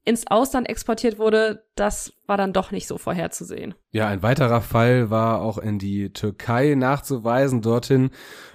ins 0.04 0.26
Ausland 0.26 0.68
exportiert 0.68 1.18
wurde, 1.18 1.64
das 1.75 2.14
war 2.26 2.37
dann 2.37 2.52
doch 2.52 2.71
nicht 2.71 2.88
so 2.88 2.99
vorherzusehen. 2.99 3.75
Ja, 3.94 4.08
ein 4.08 4.22
weiterer 4.22 4.62
Fall 4.62 5.11
war 5.11 5.42
auch 5.42 5.58
in 5.58 5.78
die 5.78 6.14
Türkei 6.14 6.75
nachzuweisen. 6.75 7.61
Dorthin 7.61 8.11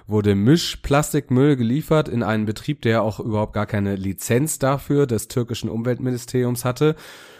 wurde 0.08 0.34
Mischplastikmüll 0.34 1.54
geliefert 1.54 2.08
in 2.08 2.24
einen 2.24 2.44
Betrieb, 2.44 2.82
der 2.82 3.04
auch 3.04 3.20
überhaupt 3.20 3.52
gar 3.52 3.66
keine 3.66 3.94
Lizenz 3.94 4.58
dafür 4.58 5.06
des 5.06 5.28
türkischen 5.28 5.70
Umweltministeriums 5.70 6.64
hatte. 6.64 6.96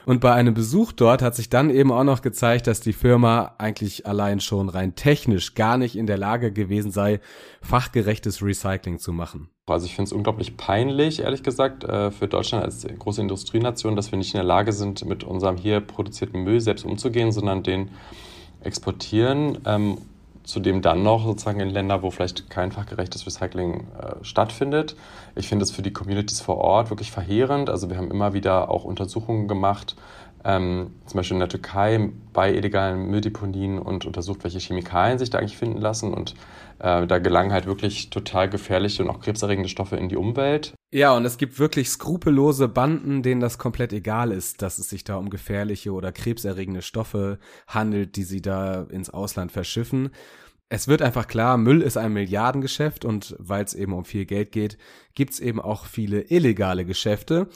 Und 0.06 0.20
bei 0.20 0.32
einem 0.32 0.54
Besuch 0.54 0.92
dort 0.92 1.22
hat 1.22 1.34
sich 1.34 1.50
dann 1.50 1.70
eben 1.70 1.90
auch 1.90 2.04
noch 2.04 2.22
gezeigt, 2.22 2.68
dass 2.68 2.80
die 2.80 2.92
Firma 2.92 3.56
eigentlich 3.58 4.06
allein 4.06 4.38
schon 4.38 4.68
rein 4.68 4.94
technisch 4.94 5.56
gar 5.56 5.76
nicht 5.76 5.96
in 5.96 6.06
der 6.06 6.18
Lage 6.18 6.52
gewesen 6.52 6.92
sei, 6.92 7.20
fachgerechtes 7.62 8.42
Recycling 8.42 9.00
zu 9.00 9.12
machen. 9.12 9.50
Also 9.66 9.86
ich 9.86 9.94
finde 9.94 10.08
es 10.08 10.12
unglaublich 10.12 10.56
peinlich, 10.56 11.20
ehrlich 11.20 11.42
gesagt, 11.42 11.84
äh, 11.84 12.10
für 12.10 12.26
Deutschland 12.26 12.64
als 12.64 12.86
große 12.86 13.20
Industrienation, 13.20 13.96
dass 13.96 14.10
wir 14.10 14.18
nicht 14.18 14.32
in 14.32 14.38
der 14.38 14.44
Lage 14.44 14.72
sind, 14.72 15.04
mit 15.04 15.24
unserem 15.24 15.56
hier 15.56 15.80
produzierten 15.80 16.42
Müll 16.42 16.60
selbst 16.60 16.86
umzugehen, 16.86 17.32
sondern 17.32 17.62
den 17.62 17.87
exportieren. 18.62 19.58
Ähm, 19.64 19.98
zudem 20.48 20.80
dann 20.80 21.02
noch 21.02 21.26
sozusagen 21.26 21.60
in 21.60 21.68
Länder, 21.68 22.02
wo 22.02 22.10
vielleicht 22.10 22.48
kein 22.48 22.72
fachgerechtes 22.72 23.26
Recycling 23.26 23.86
äh, 24.00 24.24
stattfindet. 24.24 24.96
Ich 25.34 25.46
finde 25.46 25.62
es 25.62 25.70
für 25.70 25.82
die 25.82 25.92
Communities 25.92 26.40
vor 26.40 26.56
Ort 26.56 26.88
wirklich 26.88 27.10
verheerend. 27.10 27.68
Also 27.68 27.90
wir 27.90 27.98
haben 27.98 28.10
immer 28.10 28.32
wieder 28.32 28.70
auch 28.70 28.84
Untersuchungen 28.84 29.46
gemacht, 29.46 29.94
ähm, 30.44 30.94
zum 31.04 31.18
Beispiel 31.18 31.34
in 31.34 31.40
der 31.40 31.50
Türkei 31.50 32.10
bei 32.32 32.54
illegalen 32.54 33.10
Mülldeponien 33.10 33.78
und 33.78 34.06
untersucht, 34.06 34.42
welche 34.42 34.58
Chemikalien 34.58 35.18
sich 35.18 35.28
da 35.28 35.38
eigentlich 35.38 35.58
finden 35.58 35.82
lassen. 35.82 36.14
Und 36.14 36.34
äh, 36.78 37.06
da 37.06 37.18
gelangen 37.18 37.52
halt 37.52 37.66
wirklich 37.66 38.08
total 38.08 38.48
gefährliche 38.48 39.04
und 39.04 39.10
auch 39.10 39.20
krebserregende 39.20 39.68
Stoffe 39.68 39.96
in 39.96 40.08
die 40.08 40.16
Umwelt. 40.16 40.72
Ja, 40.90 41.14
und 41.14 41.26
es 41.26 41.36
gibt 41.36 41.58
wirklich 41.58 41.90
skrupellose 41.90 42.66
Banden, 42.66 43.22
denen 43.22 43.42
das 43.42 43.58
komplett 43.58 43.92
egal 43.92 44.32
ist, 44.32 44.62
dass 44.62 44.78
es 44.78 44.88
sich 44.88 45.04
da 45.04 45.16
um 45.16 45.28
gefährliche 45.28 45.92
oder 45.92 46.12
krebserregende 46.12 46.80
Stoffe 46.80 47.38
handelt, 47.66 48.16
die 48.16 48.22
sie 48.24 48.40
da 48.40 48.84
ins 48.84 49.10
Ausland 49.10 49.52
verschiffen. 49.52 50.10
Es 50.70 50.88
wird 50.88 51.02
einfach 51.02 51.26
klar, 51.26 51.58
Müll 51.58 51.82
ist 51.82 51.98
ein 51.98 52.14
Milliardengeschäft 52.14 53.04
und 53.04 53.36
weil 53.38 53.64
es 53.64 53.74
eben 53.74 53.92
um 53.92 54.06
viel 54.06 54.24
Geld 54.24 54.50
geht, 54.50 54.78
gibt's 55.14 55.40
eben 55.40 55.60
auch 55.60 55.84
viele 55.84 56.22
illegale 56.30 56.86
Geschäfte. 56.86 57.48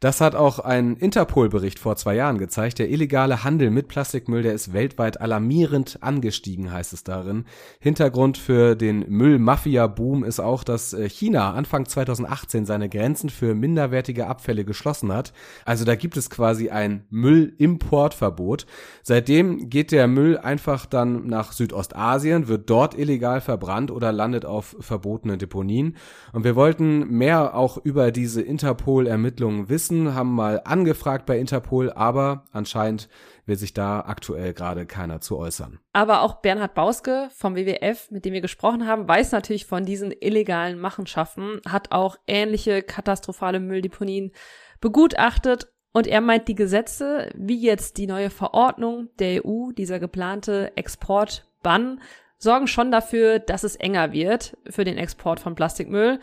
Das 0.00 0.20
hat 0.20 0.36
auch 0.36 0.60
ein 0.60 0.94
Interpol-Bericht 0.94 1.80
vor 1.80 1.96
zwei 1.96 2.14
Jahren 2.14 2.38
gezeigt. 2.38 2.78
Der 2.78 2.88
illegale 2.88 3.42
Handel 3.42 3.70
mit 3.70 3.88
Plastikmüll, 3.88 4.44
der 4.44 4.52
ist 4.52 4.72
weltweit 4.72 5.20
alarmierend 5.20 5.98
angestiegen, 6.02 6.70
heißt 6.70 6.92
es 6.92 7.02
darin. 7.02 7.46
Hintergrund 7.80 8.38
für 8.38 8.76
den 8.76 9.04
Müll-Mafia-Boom 9.08 10.22
ist 10.22 10.38
auch, 10.38 10.62
dass 10.62 10.92
äh, 10.92 11.08
China 11.08 11.52
Anfang 11.52 11.84
2018 11.84 12.64
seine 12.64 12.88
Grenzen 12.88 13.28
für 13.28 13.56
minderwertige 13.56 14.28
Abfälle 14.28 14.64
geschlossen 14.64 15.12
hat. 15.12 15.32
Also 15.64 15.84
da 15.84 15.96
gibt 15.96 16.16
es 16.16 16.30
quasi 16.30 16.70
ein 16.70 17.04
Müllimportverbot. 17.10 18.66
Seitdem 19.02 19.68
geht 19.68 19.90
der 19.90 20.06
Müll 20.06 20.38
einfach 20.38 20.86
dann 20.86 21.26
nach 21.26 21.50
Südostasien, 21.50 22.46
wird 22.46 22.70
dort 22.70 22.96
illegal 22.96 23.40
verbrannt 23.40 23.90
oder 23.90 24.12
landet 24.12 24.44
auf 24.44 24.76
verbotenen 24.78 25.40
Deponien. 25.40 25.96
Und 26.32 26.44
wir 26.44 26.54
wollten 26.54 27.08
mehr 27.08 27.56
auch 27.56 27.78
über 27.78 28.12
diese 28.12 28.42
Interpol-Ermittlungen 28.42 29.68
wissen 29.68 29.87
wissen, 29.88 30.14
haben 30.14 30.34
mal 30.34 30.60
angefragt 30.64 31.26
bei 31.26 31.38
Interpol, 31.38 31.90
aber 31.90 32.44
anscheinend 32.52 33.08
will 33.46 33.56
sich 33.56 33.72
da 33.72 34.00
aktuell 34.00 34.52
gerade 34.52 34.86
keiner 34.86 35.20
zu 35.20 35.38
äußern. 35.38 35.78
Aber 35.92 36.22
auch 36.22 36.42
Bernhard 36.42 36.74
Bauske 36.74 37.28
vom 37.34 37.56
WWF, 37.56 38.10
mit 38.10 38.24
dem 38.24 38.34
wir 38.34 38.40
gesprochen 38.40 38.86
haben, 38.86 39.08
weiß 39.08 39.32
natürlich 39.32 39.66
von 39.66 39.84
diesen 39.84 40.12
illegalen 40.12 40.78
Machenschaften, 40.78 41.60
hat 41.66 41.92
auch 41.92 42.16
ähnliche 42.26 42.82
katastrophale 42.82 43.60
Mülldeponien 43.60 44.32
begutachtet 44.80 45.72
und 45.92 46.06
er 46.06 46.20
meint, 46.20 46.48
die 46.48 46.54
Gesetze, 46.54 47.30
wie 47.34 47.60
jetzt 47.60 47.96
die 47.96 48.06
neue 48.06 48.30
Verordnung 48.30 49.08
der 49.18 49.44
EU, 49.44 49.72
dieser 49.72 49.98
geplante 49.98 50.76
Exportbann, 50.76 52.00
sorgen 52.36 52.66
schon 52.66 52.92
dafür, 52.92 53.38
dass 53.38 53.64
es 53.64 53.74
enger 53.74 54.12
wird 54.12 54.56
für 54.68 54.84
den 54.84 54.98
Export 54.98 55.40
von 55.40 55.54
Plastikmüll. 55.54 56.20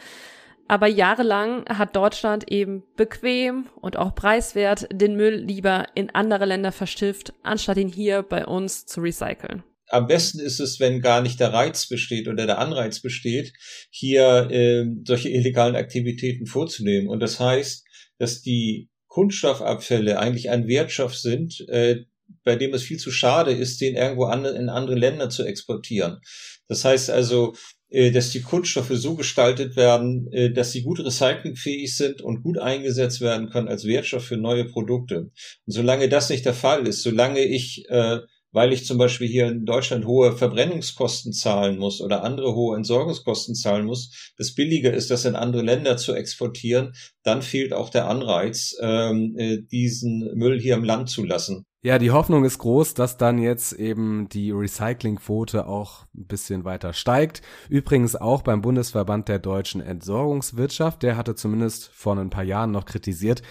Aber 0.68 0.88
jahrelang 0.88 1.66
hat 1.68 1.96
Deutschland 1.96 2.52
eben 2.52 2.84
bequem 2.98 3.68
und 3.82 3.98
auch 3.98 4.16
preiswert 4.16 4.88
den 4.92 5.16
Müll 5.16 5.36
lieber 5.36 5.86
in 5.94 6.10
andere 6.10 6.46
Länder 6.46 6.72
verschifft, 6.72 7.34
anstatt 7.44 7.78
ihn 7.78 7.90
hier 7.90 8.24
bei 8.24 8.46
uns 8.46 8.86
zu 8.86 9.02
recyceln. 9.02 9.64
Am 9.90 10.08
besten 10.08 10.40
ist 10.40 10.60
es, 10.60 10.80
wenn 10.80 11.02
gar 11.02 11.22
nicht 11.22 11.40
der 11.40 11.54
Reiz 11.54 11.88
besteht 11.88 12.28
oder 12.28 12.48
der 12.48 12.58
Anreiz 12.58 13.02
besteht, 13.02 13.54
hier 13.92 14.50
äh, 14.50 14.86
solche 15.06 15.30
illegalen 15.30 15.76
Aktivitäten 15.76 16.48
vorzunehmen. 16.48 17.08
Und 17.08 17.20
das 17.20 17.40
heißt, 17.40 17.86
dass 18.18 18.42
die 18.42 18.90
Kunststoffabfälle 19.08 20.18
eigentlich 20.18 20.50
ein 20.50 20.68
Wertstoff 20.68 21.16
sind, 21.16 21.64
äh, 21.70 22.06
bei 22.44 22.56
dem 22.56 22.74
es 22.74 22.82
viel 22.82 22.98
zu 22.98 23.12
schade 23.12 23.52
ist, 23.52 23.80
den 23.82 23.96
irgendwo 23.96 24.26
in 24.28 24.70
andere 24.70 24.96
Länder 24.96 25.30
zu 25.30 25.44
exportieren. 25.46 26.20
Das 26.68 26.84
heißt 26.84 27.12
also, 27.12 27.54
dass 27.92 28.32
die 28.32 28.42
Kunststoffe 28.42 28.92
so 28.92 29.16
gestaltet 29.16 29.76
werden, 29.76 30.28
äh, 30.32 30.52
dass 30.52 30.72
sie 30.72 30.84
gut 30.84 31.00
recyclingfähig 31.00 31.96
sind 31.96 32.22
und 32.22 32.42
gut 32.42 32.58
eingesetzt 32.58 33.22
werden 33.22 33.50
können 33.50 33.68
als 33.68 33.86
Wertstoff 33.86 34.26
für 34.26 34.38
neue 34.38 34.66
Produkte. 34.66 35.20
Und 35.20 35.32
solange 35.66 36.10
das 36.10 36.30
nicht 36.30 36.46
der 36.46 36.54
Fall 36.54 36.88
ist, 36.88 37.04
solange 37.04 37.42
ich, 37.42 37.86
äh, 37.90 38.20
weil 38.56 38.72
ich 38.72 38.86
zum 38.86 38.98
Beispiel 38.98 39.28
hier 39.28 39.48
in 39.48 39.66
Deutschland 39.66 40.06
hohe 40.06 40.32
Verbrennungskosten 40.32 41.34
zahlen 41.34 41.78
muss 41.78 42.00
oder 42.00 42.24
andere 42.24 42.56
hohe 42.56 42.78
Entsorgungskosten 42.78 43.54
zahlen 43.54 43.86
muss, 43.86 44.34
das 44.38 44.56
billiger 44.56 44.94
ist, 44.94 45.12
das 45.12 45.26
in 45.26 45.36
andere 45.36 45.62
Länder 45.62 45.98
zu 45.98 46.14
exportieren, 46.14 46.94
dann 47.22 47.42
fehlt 47.42 47.74
auch 47.74 47.90
der 47.90 48.08
Anreiz, 48.08 48.74
ähm, 48.80 49.36
diesen 49.70 50.32
Müll 50.36 50.58
hier 50.60 50.76
im 50.76 50.86
Land 50.86 51.10
zu 51.10 51.26
lassen. 51.26 51.66
Ja, 51.82 52.00
die 52.00 52.12
Hoffnung 52.12 52.46
ist 52.46 52.58
groß, 52.58 52.94
dass 52.94 53.18
dann 53.18 53.40
jetzt 53.40 53.74
eben 53.74 54.30
die 54.30 54.52
Recyclingquote 54.52 55.68
auch 55.68 56.06
ein 56.16 56.26
bisschen 56.26 56.64
weiter 56.64 56.94
steigt. 56.94 57.42
Übrigens 57.68 58.16
auch 58.16 58.42
beim 58.42 58.62
Bundesverband 58.62 59.28
der 59.28 59.40
deutschen 59.40 59.82
Entsorgungswirtschaft, 59.82 61.04
der 61.04 61.18
hatte 61.18 61.36
zumindest 61.36 61.92
vor 61.94 62.18
ein 62.18 62.30
paar 62.30 62.44
Jahren 62.46 62.72
noch 62.72 62.86
kritisiert, 62.86 63.44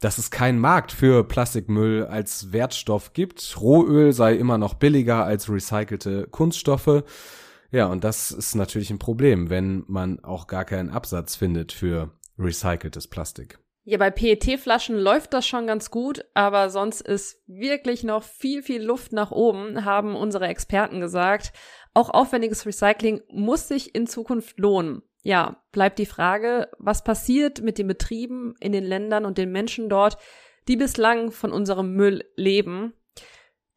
dass 0.00 0.18
es 0.18 0.30
keinen 0.30 0.58
Markt 0.58 0.92
für 0.92 1.24
Plastikmüll 1.24 2.06
als 2.06 2.52
Wertstoff 2.52 3.12
gibt. 3.12 3.60
Rohöl 3.60 4.12
sei 4.12 4.34
immer 4.34 4.58
noch 4.58 4.74
billiger 4.74 5.24
als 5.24 5.48
recycelte 5.48 6.26
Kunststoffe. 6.30 7.04
Ja, 7.70 7.86
und 7.86 8.04
das 8.04 8.30
ist 8.30 8.54
natürlich 8.54 8.90
ein 8.90 8.98
Problem, 8.98 9.50
wenn 9.50 9.84
man 9.88 10.22
auch 10.22 10.46
gar 10.46 10.64
keinen 10.64 10.90
Absatz 10.90 11.36
findet 11.36 11.72
für 11.72 12.12
recyceltes 12.38 13.08
Plastik. 13.08 13.58
Ja, 13.86 13.98
bei 13.98 14.10
PET-Flaschen 14.10 14.96
läuft 14.96 15.34
das 15.34 15.46
schon 15.46 15.66
ganz 15.66 15.90
gut, 15.90 16.24
aber 16.32 16.70
sonst 16.70 17.02
ist 17.02 17.42
wirklich 17.46 18.02
noch 18.02 18.22
viel, 18.22 18.62
viel 18.62 18.82
Luft 18.82 19.12
nach 19.12 19.30
oben, 19.30 19.84
haben 19.84 20.16
unsere 20.16 20.46
Experten 20.46 21.00
gesagt. 21.00 21.52
Auch 21.92 22.08
aufwendiges 22.08 22.64
Recycling 22.64 23.20
muss 23.30 23.68
sich 23.68 23.94
in 23.94 24.06
Zukunft 24.06 24.58
lohnen. 24.58 25.02
Ja, 25.24 25.56
bleibt 25.72 25.98
die 25.98 26.06
Frage, 26.06 26.68
was 26.78 27.02
passiert 27.02 27.62
mit 27.62 27.78
den 27.78 27.88
Betrieben 27.88 28.54
in 28.60 28.72
den 28.72 28.84
Ländern 28.84 29.24
und 29.24 29.38
den 29.38 29.50
Menschen 29.50 29.88
dort, 29.88 30.18
die 30.68 30.76
bislang 30.76 31.30
von 31.30 31.50
unserem 31.50 31.94
Müll 31.94 32.24
leben. 32.36 32.92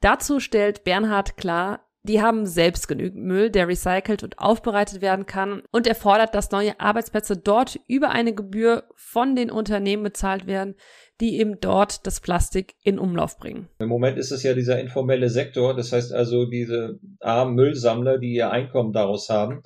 Dazu 0.01 0.41
stellt 0.41 0.83
Bernhard 0.83 1.37
klar, 1.37 1.87
die 2.03 2.21
haben 2.21 2.45
selbst 2.45 2.87
genügend 2.87 3.23
Müll, 3.23 3.49
der 3.49 3.67
recycelt 3.67 4.23
und 4.23 4.39
aufbereitet 4.39 5.01
werden 5.01 5.25
kann. 5.25 5.63
Und 5.71 5.87
er 5.87 5.95
fordert, 5.95 6.35
dass 6.35 6.51
neue 6.51 6.79
Arbeitsplätze 6.79 7.37
dort 7.37 7.79
über 7.87 8.11
eine 8.11 8.33
Gebühr 8.33 8.83
von 8.95 9.35
den 9.35 9.49
Unternehmen 9.49 10.03
bezahlt 10.03 10.47
werden, 10.47 10.75
die 11.19 11.39
eben 11.39 11.59
dort 11.59 12.05
das 12.05 12.21
Plastik 12.21 12.75
in 12.83 12.99
Umlauf 12.99 13.37
bringen. 13.37 13.67
Im 13.79 13.89
Moment 13.89 14.17
ist 14.17 14.31
es 14.31 14.43
ja 14.43 14.53
dieser 14.53 14.79
informelle 14.79 15.29
Sektor, 15.29 15.75
das 15.75 15.91
heißt 15.91 16.13
also 16.13 16.45
diese 16.45 16.99
armen 17.19 17.55
Müllsammler, 17.55 18.19
die 18.19 18.33
ihr 18.33 18.51
Einkommen 18.51 18.93
daraus 18.93 19.29
haben. 19.29 19.63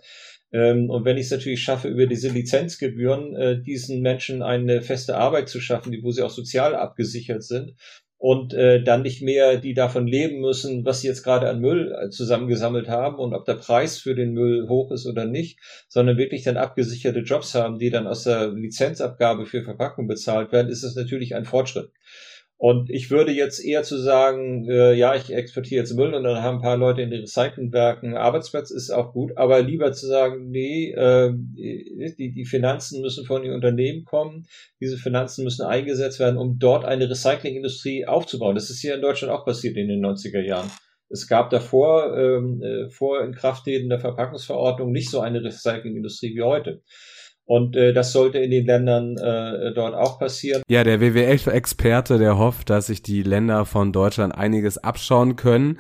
Ähm, 0.52 0.90
und 0.90 1.06
wenn 1.06 1.18
ich 1.18 1.26
es 1.26 1.32
natürlich 1.32 1.64
schaffe, 1.64 1.88
über 1.88 2.08
diese 2.08 2.30
Lizenzgebühren 2.30 3.36
äh, 3.36 3.62
diesen 3.62 4.02
Menschen 4.02 4.42
eine 4.42 4.82
feste 4.82 5.18
Arbeit 5.18 5.50
zu 5.50 5.62
schaffen, 5.62 5.98
wo 6.02 6.12
sie 6.12 6.24
auch 6.24 6.30
sozial 6.30 6.76
abgesichert 6.76 7.44
sind, 7.44 7.74
und 8.22 8.54
äh, 8.54 8.84
dann 8.84 9.02
nicht 9.02 9.24
mehr 9.24 9.58
die 9.58 9.74
davon 9.74 10.06
leben 10.06 10.42
müssen, 10.42 10.86
was 10.86 11.02
sie 11.02 11.08
jetzt 11.08 11.24
gerade 11.24 11.50
an 11.50 11.60
Müll 11.60 11.92
äh, 11.92 12.10
zusammengesammelt 12.12 12.88
haben 12.88 13.16
und 13.16 13.34
ob 13.34 13.46
der 13.46 13.56
Preis 13.56 13.98
für 13.98 14.14
den 14.14 14.34
Müll 14.34 14.70
hoch 14.70 14.92
ist 14.92 15.08
oder 15.08 15.26
nicht, 15.26 15.58
sondern 15.90 16.20
wirklich 16.20 16.44
dann 16.44 16.56
abgesicherte 16.56 17.22
Jobs 17.22 17.56
haben, 17.56 17.80
die 17.80 17.90
dann 17.90 18.06
aus 18.06 18.26
der 18.26 18.50
Lizenzabgabe 18.50 19.48
für 19.48 19.64
Verpackung 19.64 20.06
bezahlt 20.06 20.52
werden, 20.52 20.70
ist 20.70 20.84
es 20.84 20.96
natürlich 20.96 21.34
ein 21.34 21.46
Fortschritt. 21.46 21.90
Und 22.62 22.92
ich 22.92 23.10
würde 23.10 23.32
jetzt 23.32 23.58
eher 23.58 23.82
zu 23.82 23.98
sagen, 23.98 24.70
äh, 24.70 24.94
ja, 24.94 25.16
ich 25.16 25.34
exportiere 25.34 25.82
jetzt 25.82 25.96
Müll 25.96 26.14
und 26.14 26.24
dann 26.24 26.44
haben 26.44 26.58
ein 26.58 26.62
paar 26.62 26.78
Leute 26.78 27.02
in 27.02 27.10
den 27.10 27.22
Recyclingwerken 27.22 28.16
Arbeitsplatz, 28.16 28.70
ist 28.70 28.92
auch 28.92 29.14
gut, 29.14 29.36
aber 29.36 29.64
lieber 29.64 29.94
zu 29.94 30.06
sagen, 30.06 30.52
nee, 30.52 30.92
äh, 30.92 31.34
die, 31.34 32.32
die 32.36 32.46
Finanzen 32.46 33.02
müssen 33.02 33.26
von 33.26 33.42
den 33.42 33.54
Unternehmen 33.54 34.06
kommen, 34.06 34.46
diese 34.80 34.98
Finanzen 34.98 35.44
müssen 35.44 35.66
eingesetzt 35.66 36.20
werden, 36.20 36.38
um 36.38 36.60
dort 36.60 36.86
eine 36.86 37.10
Recyclingindustrie 37.10 38.06
aufzubauen. 38.06 38.54
Das 38.54 38.70
ist 38.70 38.80
hier 38.80 38.94
in 38.94 39.02
Deutschland 39.02 39.34
auch 39.34 39.44
passiert 39.44 39.76
in 39.76 39.88
den 39.88 40.06
90er 40.06 40.42
Jahren. 40.42 40.70
Es 41.10 41.28
gab 41.28 41.50
davor, 41.50 42.16
ähm, 42.16 42.62
äh, 42.62 42.92
vor 42.92 43.24
Inkrafttreten 43.24 43.90
der 43.90 44.00
Verpackungsverordnung, 44.00 44.92
nicht 44.92 45.10
so 45.10 45.20
eine 45.20 45.44
Recyclingindustrie 45.44 46.36
wie 46.36 46.44
heute. 46.44 46.84
Und 47.52 47.76
äh, 47.76 47.92
das 47.92 48.14
sollte 48.14 48.38
in 48.38 48.50
den 48.50 48.66
Ländern 48.66 49.18
äh, 49.18 49.74
dort 49.74 49.94
auch 49.94 50.18
passieren. 50.20 50.64
Ja, 50.70 50.86
der 50.86 51.02
WWF-Experte, 51.02 52.18
der 52.18 52.38
hofft, 52.38 52.70
dass 52.70 52.88
sich 52.88 53.04
die 53.04 53.24
Länder 53.24 53.66
von 53.66 53.92
Deutschland 53.92 54.34
einiges 54.34 54.78
abschauen 54.78 55.36
können 55.36 55.78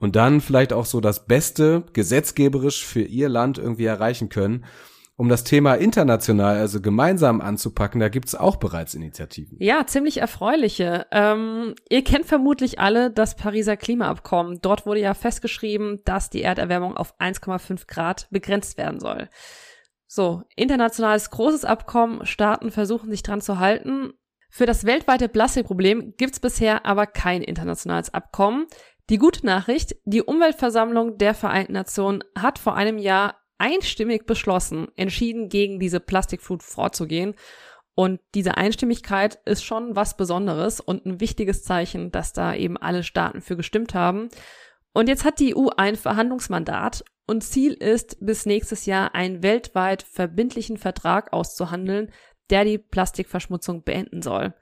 und 0.00 0.16
dann 0.16 0.40
vielleicht 0.40 0.72
auch 0.72 0.84
so 0.84 1.00
das 1.00 1.26
Beste 1.26 1.84
gesetzgeberisch 1.92 2.84
für 2.84 3.02
ihr 3.02 3.28
Land 3.28 3.58
irgendwie 3.58 3.84
erreichen 3.84 4.30
können 4.30 4.64
um 5.16 5.28
das 5.28 5.44
Thema 5.44 5.74
international, 5.74 6.56
also 6.56 6.80
gemeinsam 6.80 7.40
anzupacken, 7.40 8.00
da 8.00 8.08
gibt's 8.08 8.34
auch 8.34 8.56
bereits 8.56 8.94
Initiativen. 8.94 9.56
Ja, 9.60 9.86
ziemlich 9.86 10.18
erfreuliche. 10.18 11.06
Ähm, 11.12 11.76
ihr 11.88 12.02
kennt 12.02 12.26
vermutlich 12.26 12.80
alle 12.80 13.10
das 13.12 13.36
Pariser 13.36 13.76
Klimaabkommen. 13.76 14.58
Dort 14.62 14.86
wurde 14.86 15.00
ja 15.00 15.14
festgeschrieben, 15.14 16.00
dass 16.04 16.30
die 16.30 16.42
Erderwärmung 16.42 16.96
auf 16.96 17.14
1,5 17.20 17.86
Grad 17.86 18.26
begrenzt 18.30 18.78
werden 18.78 18.98
soll. 18.98 19.28
So, 20.14 20.42
internationales 20.56 21.30
großes 21.30 21.64
Abkommen, 21.64 22.26
Staaten 22.26 22.70
versuchen 22.70 23.10
sich 23.10 23.22
dran 23.22 23.40
zu 23.40 23.58
halten. 23.58 24.12
Für 24.50 24.66
das 24.66 24.84
weltweite 24.84 25.26
Plastikproblem 25.30 26.12
gibt's 26.18 26.38
bisher 26.38 26.84
aber 26.84 27.06
kein 27.06 27.40
internationales 27.40 28.12
Abkommen. 28.12 28.66
Die 29.08 29.16
gute 29.16 29.46
Nachricht, 29.46 29.96
die 30.04 30.20
Umweltversammlung 30.20 31.16
der 31.16 31.32
Vereinten 31.32 31.72
Nationen 31.72 32.22
hat 32.38 32.58
vor 32.58 32.76
einem 32.76 32.98
Jahr 32.98 33.38
einstimmig 33.56 34.26
beschlossen, 34.26 34.88
entschieden 34.96 35.48
gegen 35.48 35.80
diese 35.80 35.98
Plastikflut 35.98 36.62
vorzugehen. 36.62 37.34
Und 37.94 38.20
diese 38.34 38.58
Einstimmigkeit 38.58 39.38
ist 39.46 39.64
schon 39.64 39.96
was 39.96 40.18
Besonderes 40.18 40.80
und 40.80 41.06
ein 41.06 41.20
wichtiges 41.20 41.64
Zeichen, 41.64 42.12
dass 42.12 42.34
da 42.34 42.54
eben 42.54 42.76
alle 42.76 43.02
Staaten 43.02 43.40
für 43.40 43.56
gestimmt 43.56 43.94
haben. 43.94 44.28
Und 44.92 45.08
jetzt 45.08 45.24
hat 45.24 45.40
die 45.40 45.56
EU 45.56 45.68
ein 45.76 45.96
Verhandlungsmandat 45.96 47.04
und 47.26 47.42
Ziel 47.42 47.72
ist, 47.72 48.18
bis 48.20 48.46
nächstes 48.46 48.86
Jahr 48.86 49.14
einen 49.14 49.42
weltweit 49.42 50.02
verbindlichen 50.02 50.76
Vertrag 50.76 51.32
auszuhandeln, 51.32 52.12
der 52.50 52.64
die 52.64 52.78
Plastikverschmutzung 52.78 53.84
beenden 53.84 54.22
soll. 54.22 54.54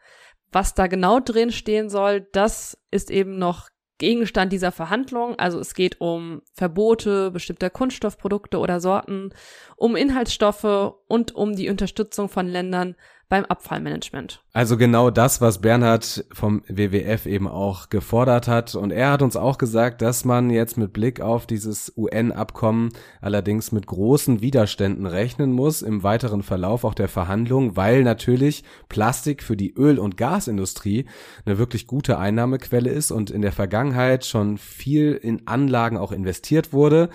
Was 0.52 0.74
da 0.74 0.86
genau 0.86 1.20
drin 1.20 1.50
stehen 1.50 1.88
soll, 1.88 2.22
das 2.32 2.78
ist 2.90 3.10
eben 3.10 3.38
noch 3.38 3.68
Gegenstand 3.98 4.52
dieser 4.52 4.72
Verhandlung. 4.72 5.38
Also 5.38 5.60
es 5.60 5.74
geht 5.74 6.00
um 6.00 6.42
Verbote 6.54 7.30
bestimmter 7.30 7.70
Kunststoffprodukte 7.70 8.58
oder 8.58 8.80
Sorten, 8.80 9.30
um 9.76 9.94
Inhaltsstoffe 9.94 10.94
und 11.10 11.34
um 11.34 11.56
die 11.56 11.68
Unterstützung 11.68 12.28
von 12.28 12.46
Ländern 12.46 12.94
beim 13.28 13.44
Abfallmanagement. 13.44 14.42
Also 14.52 14.76
genau 14.76 15.10
das, 15.10 15.40
was 15.40 15.60
Bernhard 15.60 16.24
vom 16.32 16.62
WWF 16.66 17.26
eben 17.26 17.46
auch 17.46 17.88
gefordert 17.88 18.48
hat. 18.48 18.74
Und 18.74 18.90
er 18.90 19.12
hat 19.12 19.22
uns 19.22 19.36
auch 19.36 19.56
gesagt, 19.56 20.02
dass 20.02 20.24
man 20.24 20.50
jetzt 20.50 20.76
mit 20.76 20.92
Blick 20.92 21.20
auf 21.20 21.46
dieses 21.46 21.92
UN-Abkommen 21.96 22.90
allerdings 23.20 23.70
mit 23.70 23.86
großen 23.86 24.40
Widerständen 24.40 25.06
rechnen 25.06 25.52
muss 25.52 25.82
im 25.82 26.02
weiteren 26.02 26.42
Verlauf 26.42 26.84
auch 26.84 26.94
der 26.94 27.08
Verhandlungen, 27.08 27.76
weil 27.76 28.02
natürlich 28.02 28.64
Plastik 28.88 29.44
für 29.44 29.56
die 29.56 29.74
Öl- 29.74 30.00
und 30.00 30.16
Gasindustrie 30.16 31.06
eine 31.46 31.56
wirklich 31.56 31.86
gute 31.86 32.18
Einnahmequelle 32.18 32.90
ist 32.90 33.12
und 33.12 33.30
in 33.30 33.42
der 33.42 33.52
Vergangenheit 33.52 34.26
schon 34.26 34.58
viel 34.58 35.12
in 35.12 35.46
Anlagen 35.46 35.96
auch 35.96 36.10
investiert 36.10 36.72
wurde. 36.72 37.10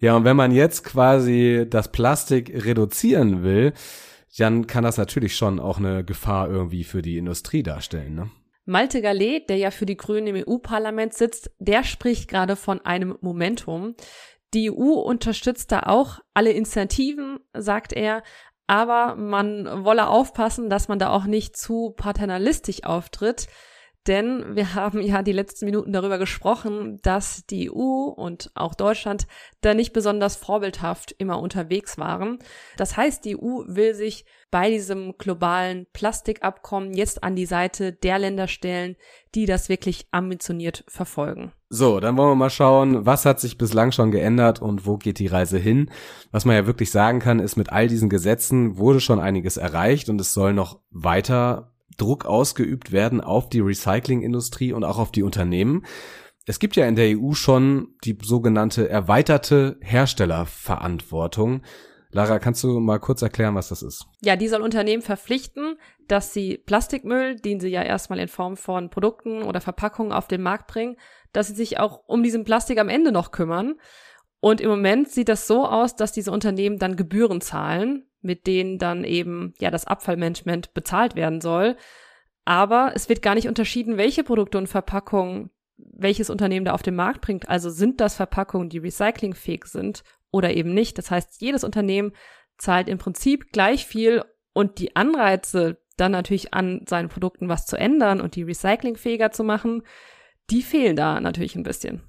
Ja, 0.00 0.16
und 0.16 0.24
wenn 0.24 0.36
man 0.36 0.50
jetzt 0.50 0.82
quasi 0.82 1.66
das 1.68 1.92
Plastik 1.92 2.64
reduzieren 2.64 3.42
will, 3.42 3.74
dann 4.38 4.66
kann 4.66 4.82
das 4.84 4.96
natürlich 4.96 5.36
schon 5.36 5.60
auch 5.60 5.78
eine 5.78 6.04
Gefahr 6.04 6.48
irgendwie 6.48 6.84
für 6.84 7.02
die 7.02 7.18
Industrie 7.18 7.62
darstellen. 7.62 8.14
Ne? 8.14 8.30
Malte 8.64 9.02
Gallet, 9.02 9.50
der 9.50 9.56
ja 9.58 9.70
für 9.70 9.86
die 9.86 9.96
Grünen 9.96 10.28
im 10.28 10.44
EU-Parlament 10.48 11.12
sitzt, 11.12 11.50
der 11.58 11.84
spricht 11.84 12.28
gerade 12.28 12.56
von 12.56 12.80
einem 12.80 13.18
Momentum. 13.20 13.94
Die 14.54 14.70
EU 14.70 14.94
unterstützt 14.94 15.70
da 15.70 15.80
auch 15.80 16.20
alle 16.32 16.52
Initiativen, 16.52 17.38
sagt 17.52 17.92
er, 17.92 18.22
aber 18.66 19.16
man 19.16 19.84
wolle 19.84 20.08
aufpassen, 20.08 20.70
dass 20.70 20.88
man 20.88 20.98
da 20.98 21.10
auch 21.10 21.24
nicht 21.24 21.56
zu 21.56 21.90
paternalistisch 21.96 22.84
auftritt. 22.84 23.48
Denn 24.10 24.56
wir 24.56 24.74
haben 24.74 25.00
ja 25.00 25.22
die 25.22 25.30
letzten 25.30 25.66
Minuten 25.66 25.92
darüber 25.92 26.18
gesprochen, 26.18 26.98
dass 27.02 27.46
die 27.46 27.70
EU 27.70 28.08
und 28.08 28.50
auch 28.56 28.74
Deutschland 28.74 29.28
da 29.60 29.72
nicht 29.72 29.92
besonders 29.92 30.34
vorbildhaft 30.34 31.14
immer 31.18 31.38
unterwegs 31.38 31.96
waren. 31.96 32.40
Das 32.76 32.96
heißt, 32.96 33.24
die 33.24 33.36
EU 33.36 33.62
will 33.68 33.94
sich 33.94 34.24
bei 34.50 34.68
diesem 34.68 35.14
globalen 35.16 35.86
Plastikabkommen 35.92 36.92
jetzt 36.92 37.22
an 37.22 37.36
die 37.36 37.46
Seite 37.46 37.92
der 37.92 38.18
Länder 38.18 38.48
stellen, 38.48 38.96
die 39.36 39.46
das 39.46 39.68
wirklich 39.68 40.08
ambitioniert 40.10 40.82
verfolgen. 40.88 41.52
So, 41.68 42.00
dann 42.00 42.16
wollen 42.16 42.30
wir 42.30 42.34
mal 42.34 42.50
schauen, 42.50 43.06
was 43.06 43.24
hat 43.24 43.38
sich 43.38 43.58
bislang 43.58 43.92
schon 43.92 44.10
geändert 44.10 44.60
und 44.60 44.86
wo 44.86 44.96
geht 44.96 45.20
die 45.20 45.28
Reise 45.28 45.56
hin. 45.56 45.88
Was 46.32 46.44
man 46.44 46.56
ja 46.56 46.66
wirklich 46.66 46.90
sagen 46.90 47.20
kann, 47.20 47.38
ist, 47.38 47.54
mit 47.54 47.70
all 47.70 47.86
diesen 47.86 48.08
Gesetzen 48.08 48.76
wurde 48.76 48.98
schon 48.98 49.20
einiges 49.20 49.56
erreicht 49.56 50.08
und 50.08 50.20
es 50.20 50.34
soll 50.34 50.52
noch 50.52 50.80
weiter 50.90 51.70
Druck 52.00 52.24
ausgeübt 52.24 52.92
werden 52.92 53.20
auf 53.20 53.48
die 53.48 53.60
Recyclingindustrie 53.60 54.72
und 54.72 54.84
auch 54.84 54.98
auf 54.98 55.12
die 55.12 55.22
Unternehmen. 55.22 55.84
Es 56.46 56.58
gibt 56.58 56.76
ja 56.76 56.86
in 56.86 56.96
der 56.96 57.16
EU 57.18 57.32
schon 57.32 57.94
die 58.04 58.16
sogenannte 58.22 58.88
erweiterte 58.88 59.78
Herstellerverantwortung. 59.82 61.62
Lara, 62.12 62.40
kannst 62.40 62.64
du 62.64 62.80
mal 62.80 62.98
kurz 62.98 63.22
erklären, 63.22 63.54
was 63.54 63.68
das 63.68 63.82
ist? 63.82 64.06
Ja, 64.20 64.34
die 64.34 64.48
soll 64.48 64.62
Unternehmen 64.62 65.02
verpflichten, 65.02 65.76
dass 66.08 66.34
sie 66.34 66.58
Plastikmüll, 66.58 67.36
den 67.36 67.60
sie 67.60 67.68
ja 67.68 67.82
erstmal 67.82 68.18
in 68.18 68.26
Form 68.26 68.56
von 68.56 68.90
Produkten 68.90 69.42
oder 69.42 69.60
Verpackungen 69.60 70.12
auf 70.12 70.26
den 70.26 70.42
Markt 70.42 70.66
bringen, 70.66 70.96
dass 71.32 71.46
sie 71.46 71.54
sich 71.54 71.78
auch 71.78 72.02
um 72.06 72.24
diesen 72.24 72.42
Plastik 72.42 72.80
am 72.80 72.88
Ende 72.88 73.12
noch 73.12 73.30
kümmern. 73.30 73.74
Und 74.40 74.60
im 74.60 74.70
Moment 74.70 75.08
sieht 75.08 75.28
das 75.28 75.46
so 75.46 75.66
aus, 75.66 75.94
dass 75.94 76.10
diese 76.10 76.32
Unternehmen 76.32 76.78
dann 76.78 76.96
Gebühren 76.96 77.40
zahlen, 77.40 78.09
mit 78.22 78.46
denen 78.46 78.78
dann 78.78 79.04
eben 79.04 79.54
ja 79.58 79.70
das 79.70 79.86
Abfallmanagement 79.86 80.74
bezahlt 80.74 81.16
werden 81.16 81.40
soll. 81.40 81.76
Aber 82.44 82.92
es 82.94 83.08
wird 83.08 83.22
gar 83.22 83.34
nicht 83.34 83.48
unterschieden, 83.48 83.96
welche 83.96 84.24
Produkte 84.24 84.58
und 84.58 84.66
Verpackungen 84.66 85.50
welches 85.92 86.30
Unternehmen 86.30 86.64
da 86.64 86.72
auf 86.72 86.82
den 86.82 86.94
Markt 86.94 87.20
bringt. 87.20 87.48
Also 87.48 87.70
sind 87.70 88.00
das 88.00 88.14
Verpackungen, 88.14 88.68
die 88.68 88.78
recyclingfähig 88.78 89.64
sind 89.64 90.02
oder 90.30 90.52
eben 90.54 90.74
nicht. 90.74 90.98
Das 90.98 91.10
heißt, 91.10 91.40
jedes 91.40 91.64
Unternehmen 91.64 92.12
zahlt 92.58 92.88
im 92.88 92.98
Prinzip 92.98 93.52
gleich 93.52 93.86
viel 93.86 94.24
und 94.52 94.78
die 94.78 94.96
Anreize, 94.96 95.78
dann 95.96 96.12
natürlich 96.12 96.54
an 96.54 96.84
seinen 96.88 97.08
Produkten 97.08 97.48
was 97.48 97.66
zu 97.66 97.76
ändern 97.76 98.20
und 98.20 98.34
die 98.34 98.42
recyclingfähiger 98.42 99.32
zu 99.32 99.44
machen, 99.44 99.82
die 100.48 100.62
fehlen 100.62 100.96
da 100.96 101.20
natürlich 101.20 101.56
ein 101.56 101.62
bisschen. 101.62 102.02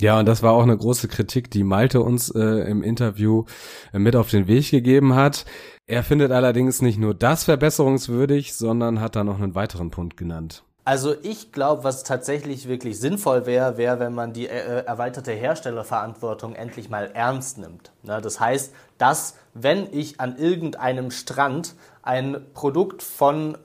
Ja, 0.00 0.20
und 0.20 0.26
das 0.26 0.42
war 0.42 0.52
auch 0.52 0.62
eine 0.62 0.76
große 0.76 1.08
Kritik, 1.08 1.50
die 1.50 1.64
Malte 1.64 2.00
uns 2.00 2.30
äh, 2.30 2.40
im 2.40 2.82
Interview 2.82 3.44
äh, 3.92 3.98
mit 3.98 4.14
auf 4.14 4.30
den 4.30 4.46
Weg 4.46 4.70
gegeben 4.70 5.14
hat. 5.16 5.44
Er 5.86 6.04
findet 6.04 6.30
allerdings 6.30 6.82
nicht 6.82 6.98
nur 6.98 7.14
das 7.14 7.44
verbesserungswürdig, 7.44 8.54
sondern 8.54 9.00
hat 9.00 9.16
da 9.16 9.24
noch 9.24 9.40
einen 9.40 9.54
weiteren 9.56 9.90
Punkt 9.90 10.16
genannt. 10.16 10.62
Also 10.84 11.14
ich 11.22 11.52
glaube, 11.52 11.84
was 11.84 12.02
tatsächlich 12.02 12.66
wirklich 12.66 12.98
sinnvoll 12.98 13.44
wäre, 13.44 13.76
wäre, 13.76 13.98
wenn 13.98 14.14
man 14.14 14.32
die 14.32 14.46
äh, 14.46 14.84
erweiterte 14.86 15.32
Herstellerverantwortung 15.32 16.54
endlich 16.54 16.88
mal 16.88 17.10
ernst 17.12 17.58
nimmt. 17.58 17.92
Na, 18.04 18.22
das 18.22 18.40
heißt, 18.40 18.72
dass 18.96 19.34
wenn 19.52 19.86
ich 19.92 20.20
an 20.20 20.38
irgendeinem 20.38 21.10
Strand 21.10 21.74
ein 22.02 22.40
Produkt 22.54 23.02
von 23.02 23.58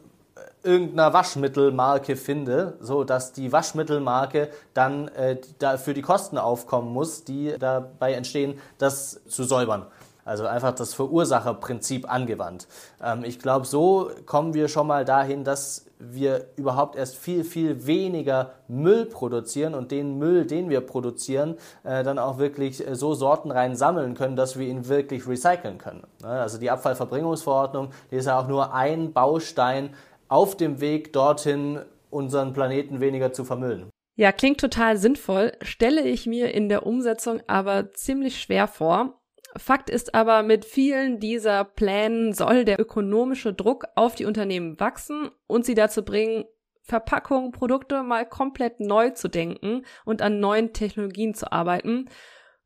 irgendeiner 0.64 1.14
Waschmittelmarke 1.14 2.16
finde, 2.16 2.78
so 2.80 3.04
dass 3.04 3.34
die 3.34 3.52
Waschmittelmarke 3.52 4.50
dann 4.74 5.10
äh, 5.10 5.38
dafür 5.60 5.94
die 5.94 6.02
Kosten 6.02 6.38
aufkommen 6.38 6.92
muss, 6.92 7.24
die 7.24 7.56
dabei 7.60 8.14
entstehen, 8.14 8.60
das 8.78 9.22
zu 9.28 9.44
säubern. 9.44 9.86
Also 10.26 10.48
einfach 10.48 10.74
das 10.74 10.94
Verursacherprinzip 10.94 12.10
angewandt. 12.12 12.68
Ähm, 13.04 13.24
ich 13.26 13.40
glaube, 13.40 13.66
so 13.66 14.10
kommen 14.26 14.54
wir 14.54 14.70
schon 14.70 14.88
mal 14.88 15.04
dahin, 15.04 15.44
dass 15.44 15.86
wir 16.00 16.48
überhaupt 16.56 16.96
erst 16.96 17.18
viel, 17.18 17.44
viel 17.44 17.86
weniger 17.86 18.52
Müll 18.68 19.06
produzieren 19.06 19.74
und 19.74 19.92
den 19.92 20.18
Müll, 20.18 20.46
den 20.46 20.70
wir 20.70 20.82
produzieren, 20.82 21.56
äh, 21.84 22.04
dann 22.04 22.20
auch 22.20 22.38
wirklich 22.38 22.86
äh, 22.86 22.96
so 22.96 23.14
sortenrein 23.14 23.76
sammeln 23.76 24.16
können, 24.16 24.36
dass 24.36 24.58
wir 24.58 24.68
ihn 24.68 24.88
wirklich 24.88 25.28
recyceln 25.28 25.78
können. 25.78 26.04
Ne? 26.22 26.30
Also 26.30 26.58
die 26.58 26.72
Abfallverbringungsverordnung, 26.72 27.92
die 28.12 28.16
ist 28.16 28.26
ja 28.26 28.40
auch 28.40 28.48
nur 28.48 28.74
ein 28.74 29.14
Baustein 29.14 29.94
auf 30.34 30.58
dem 30.58 30.82
Weg 30.82 31.14
dorthin, 31.14 31.80
unseren 32.10 32.54
Planeten 32.54 33.02
weniger 33.02 33.34
zu 33.34 33.46
vermüllen. 33.46 33.92
Ja, 34.16 34.32
klingt 34.32 34.60
total 34.60 34.98
sinnvoll, 34.98 35.52
stelle 35.62 36.02
ich 36.02 36.26
mir 36.26 36.56
in 36.56 36.70
der 36.70 36.88
Umsetzung 36.88 37.42
aber 37.46 37.92
ziemlich 37.92 38.42
schwer 38.42 38.68
vor. 38.68 39.22
Fakt 39.56 39.92
ist 39.92 40.16
aber, 40.16 40.42
mit 40.42 40.66
vielen 40.66 41.20
dieser 41.20 41.64
Plänen 41.64 42.34
soll 42.34 42.66
der 42.66 42.80
ökonomische 42.80 43.54
Druck 43.54 43.86
auf 43.94 44.16
die 44.16 44.26
Unternehmen 44.26 44.80
wachsen 44.80 45.30
und 45.46 45.66
sie 45.66 45.76
dazu 45.76 46.04
bringen, 46.04 46.46
Verpackungen, 46.82 47.52
Produkte 47.52 48.02
mal 48.02 48.28
komplett 48.28 48.80
neu 48.80 49.12
zu 49.12 49.28
denken 49.28 49.86
und 50.04 50.24
an 50.24 50.40
neuen 50.40 50.74
Technologien 50.74 51.36
zu 51.36 51.52
arbeiten. 51.52 52.10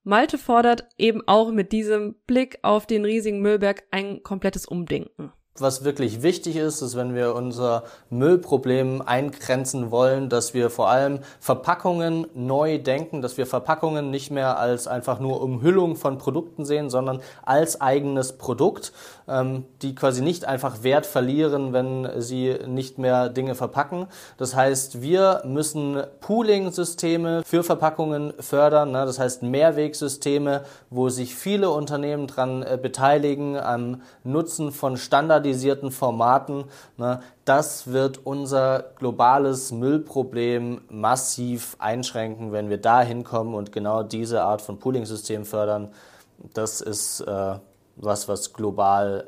Malte 0.04 0.38
fordert 0.38 0.88
eben 0.98 1.22
auch 1.28 1.52
mit 1.52 1.74
diesem 1.74 2.16
Blick 2.28 2.60
auf 2.62 2.86
den 2.86 3.04
riesigen 3.04 3.42
Müllberg 3.42 3.84
ein 3.92 4.24
komplettes 4.24 4.66
Umdenken. 4.66 5.34
Was 5.62 5.84
wirklich 5.84 6.22
wichtig 6.22 6.56
ist, 6.56 6.82
ist, 6.82 6.96
wenn 6.96 7.16
wir 7.16 7.36
unser 7.36 7.84
Müllproblem 8.10 9.02
eingrenzen 9.02 9.92
wollen, 9.92 10.30
dass 10.30 10.54
wir 10.54 10.70
vor 10.70 10.90
allem 10.90 11.20
Verpackungen 11.40 12.28
neu 12.34 12.78
denken, 12.78 13.22
dass 13.22 13.38
wir 13.38 13.46
Verpackungen 13.46 14.10
nicht 14.12 14.32
mehr 14.32 14.58
als 14.58 14.88
einfach 14.88 15.20
nur 15.20 15.42
Umhüllung 15.42 15.96
von 15.96 16.18
Produkten 16.18 16.66
sehen, 16.66 16.90
sondern 16.90 17.22
als 17.44 17.82
eigenes 17.82 18.34
Produkt, 18.34 18.92
die 19.28 19.94
quasi 19.94 20.22
nicht 20.22 20.46
einfach 20.46 20.84
Wert 20.84 21.06
verlieren, 21.06 21.74
wenn 21.74 22.22
sie 22.22 22.56
nicht 22.66 22.98
mehr 22.98 23.28
Dinge 23.28 23.56
verpacken. 23.56 24.08
Das 24.38 24.56
heißt, 24.56 25.02
wir 25.02 25.42
müssen 25.44 26.02
Pooling-Systeme 26.22 27.44
für 27.44 27.64
Verpackungen 27.64 28.34
fördern, 28.40 28.92
ne? 28.92 29.06
das 29.06 29.20
heißt 29.20 29.44
Mehrwegsysteme, 29.44 30.64
wo 30.90 31.10
sich 31.10 31.36
viele 31.36 31.72
Unternehmen 31.72 32.28
dran 32.28 32.64
äh, 32.64 32.80
beteiligen 32.82 33.58
am 33.58 34.02
Nutzen 34.24 34.72
von 34.72 34.96
standardisierten 34.96 35.92
Formaten, 35.92 36.64
ne, 36.96 37.20
das 37.44 37.92
wird 37.92 38.26
unser 38.26 38.92
globales 38.98 39.72
Müllproblem 39.72 40.82
massiv 40.90 41.76
einschränken, 41.80 42.52
wenn 42.52 42.70
wir 42.70 42.78
da 42.78 43.02
hinkommen 43.02 43.56
und 43.56 43.72
genau 43.72 44.04
diese 44.04 44.44
Art 44.44 44.62
von 44.62 44.80
Pooling-System 44.80 45.46
fördern. 45.46 45.90
Das 46.54 46.82
ist 46.82 47.22
äh, 47.22 47.56
was, 47.98 48.28
was 48.28 48.54
global 48.54 49.28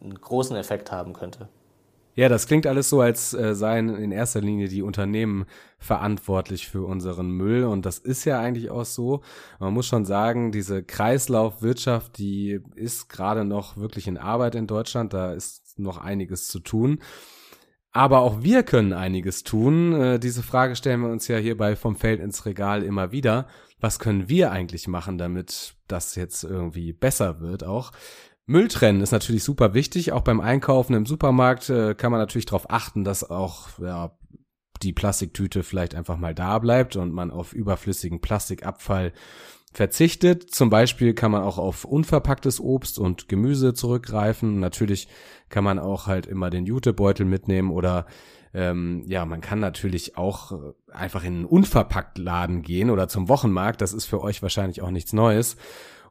äh, 0.00 0.02
einen 0.04 0.14
großen 0.14 0.56
Effekt 0.56 0.90
haben 0.92 1.12
könnte. 1.12 1.48
Ja, 2.16 2.28
das 2.28 2.46
klingt 2.46 2.66
alles 2.66 2.88
so, 2.88 3.00
als 3.00 3.34
äh, 3.34 3.56
seien 3.56 3.96
in 3.96 4.12
erster 4.12 4.40
Linie 4.40 4.68
die 4.68 4.82
Unternehmen 4.82 5.46
verantwortlich 5.78 6.68
für 6.68 6.84
unseren 6.84 7.30
Müll. 7.30 7.64
Und 7.64 7.86
das 7.86 7.98
ist 7.98 8.24
ja 8.24 8.38
eigentlich 8.38 8.70
auch 8.70 8.84
so. 8.84 9.22
Man 9.58 9.74
muss 9.74 9.86
schon 9.86 10.04
sagen, 10.04 10.52
diese 10.52 10.84
Kreislaufwirtschaft, 10.84 12.16
die 12.18 12.60
ist 12.76 13.08
gerade 13.08 13.44
noch 13.44 13.76
wirklich 13.76 14.06
in 14.06 14.16
Arbeit 14.16 14.54
in 14.54 14.68
Deutschland. 14.68 15.12
Da 15.12 15.32
ist 15.32 15.76
noch 15.80 15.98
einiges 15.98 16.46
zu 16.46 16.60
tun. 16.60 17.00
Aber 17.90 18.20
auch 18.20 18.42
wir 18.42 18.62
können 18.62 18.92
einiges 18.92 19.42
tun. 19.42 19.92
Äh, 19.92 20.18
diese 20.20 20.44
Frage 20.44 20.76
stellen 20.76 21.00
wir 21.00 21.10
uns 21.10 21.26
ja 21.26 21.38
hierbei 21.38 21.74
vom 21.74 21.96
Feld 21.96 22.20
ins 22.20 22.46
Regal 22.46 22.84
immer 22.84 23.10
wieder. 23.10 23.48
Was 23.84 23.98
können 23.98 24.30
wir 24.30 24.50
eigentlich 24.50 24.88
machen, 24.88 25.18
damit 25.18 25.74
das 25.88 26.14
jetzt 26.14 26.42
irgendwie 26.42 26.94
besser 26.94 27.40
wird 27.40 27.64
auch? 27.64 27.92
Müll 28.46 28.68
trennen 28.68 29.02
ist 29.02 29.12
natürlich 29.12 29.44
super 29.44 29.74
wichtig. 29.74 30.10
Auch 30.12 30.22
beim 30.22 30.40
Einkaufen 30.40 30.94
im 30.94 31.04
Supermarkt 31.04 31.68
äh, 31.68 31.94
kann 31.94 32.10
man 32.10 32.18
natürlich 32.18 32.46
darauf 32.46 32.70
achten, 32.70 33.04
dass 33.04 33.28
auch 33.28 33.78
ja, 33.78 34.16
die 34.82 34.94
Plastiktüte 34.94 35.62
vielleicht 35.62 35.94
einfach 35.94 36.16
mal 36.16 36.34
da 36.34 36.58
bleibt 36.60 36.96
und 36.96 37.12
man 37.12 37.30
auf 37.30 37.52
überflüssigen 37.52 38.22
Plastikabfall 38.22 39.12
verzichtet. 39.74 40.50
Zum 40.50 40.70
Beispiel 40.70 41.12
kann 41.12 41.30
man 41.30 41.42
auch 41.42 41.58
auf 41.58 41.84
unverpacktes 41.84 42.60
Obst 42.60 42.98
und 42.98 43.28
Gemüse 43.28 43.74
zurückgreifen. 43.74 44.60
Natürlich 44.60 45.08
kann 45.50 45.62
man 45.62 45.78
auch 45.78 46.06
halt 46.06 46.24
immer 46.24 46.48
den 46.48 46.64
Jutebeutel 46.64 47.26
mitnehmen 47.26 47.70
oder 47.70 48.06
ähm, 48.54 49.02
ja, 49.06 49.24
man 49.24 49.40
kann 49.40 49.58
natürlich 49.58 50.16
auch 50.16 50.52
einfach 50.90 51.24
in 51.24 51.34
einen 51.34 51.44
unverpackt 51.44 52.18
Laden 52.18 52.62
gehen 52.62 52.88
oder 52.88 53.08
zum 53.08 53.28
Wochenmarkt. 53.28 53.80
Das 53.80 53.92
ist 53.92 54.06
für 54.06 54.22
euch 54.22 54.42
wahrscheinlich 54.42 54.80
auch 54.80 54.90
nichts 54.90 55.12
Neues. 55.12 55.56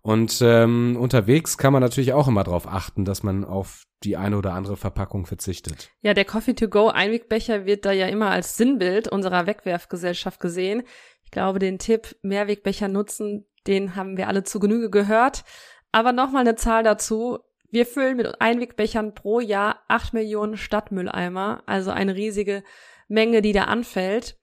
Und 0.01 0.41
ähm, 0.41 0.97
unterwegs 0.99 1.57
kann 1.57 1.71
man 1.71 1.81
natürlich 1.81 2.11
auch 2.11 2.27
immer 2.27 2.43
darauf 2.43 2.67
achten, 2.67 3.05
dass 3.05 3.23
man 3.23 3.45
auf 3.45 3.85
die 4.03 4.17
eine 4.17 4.37
oder 4.37 4.51
andere 4.51 4.75
Verpackung 4.75 5.25
verzichtet. 5.25 5.91
Ja, 6.01 6.13
der 6.13 6.25
Coffee 6.25 6.53
to 6.53 6.67
go 6.67 6.89
Einwegbecher 6.89 7.65
wird 7.65 7.85
da 7.85 7.93
ja 7.93 8.07
immer 8.07 8.29
als 8.29 8.57
Sinnbild 8.57 9.07
unserer 9.07 9.47
Wegwerfgesellschaft 9.47 10.41
gesehen. 10.41 10.83
Ich 11.23 11.31
glaube, 11.31 11.59
den 11.59 11.79
Tipp 11.79 12.17
Mehrwegbecher 12.21 12.89
nutzen, 12.89 13.45
den 13.65 13.95
haben 13.95 14.17
wir 14.17 14.27
alle 14.27 14.43
zu 14.43 14.59
Genüge 14.59 14.89
gehört. 14.89 15.45
Aber 15.93 16.11
nochmal 16.11 16.41
eine 16.41 16.55
Zahl 16.55 16.83
dazu. 16.83 17.39
Wir 17.73 17.87
füllen 17.87 18.17
mit 18.17 18.39
Einwegbechern 18.39 19.15
pro 19.15 19.39
Jahr 19.39 19.79
acht 19.87 20.13
Millionen 20.13 20.57
Stadtmülleimer, 20.57 21.63
also 21.65 21.89
eine 21.89 22.13
riesige 22.13 22.63
Menge, 23.07 23.41
die 23.41 23.51
da 23.51 23.63
anfällt. 23.63 24.37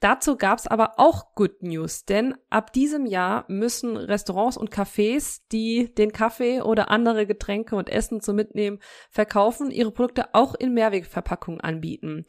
Dazu 0.00 0.36
gab's 0.36 0.66
aber 0.66 0.94
auch 0.96 1.36
Good 1.36 1.62
News, 1.62 2.04
denn 2.04 2.34
ab 2.50 2.72
diesem 2.72 3.06
Jahr 3.06 3.44
müssen 3.46 3.96
Restaurants 3.96 4.56
und 4.56 4.74
Cafés, 4.74 5.42
die 5.52 5.94
den 5.94 6.10
Kaffee 6.10 6.62
oder 6.62 6.90
andere 6.90 7.28
Getränke 7.28 7.76
und 7.76 7.90
Essen 7.90 8.20
zum 8.20 8.34
Mitnehmen 8.34 8.80
verkaufen, 9.08 9.70
ihre 9.70 9.92
Produkte 9.92 10.34
auch 10.34 10.56
in 10.56 10.74
Mehrwegverpackungen 10.74 11.60
anbieten. 11.60 12.26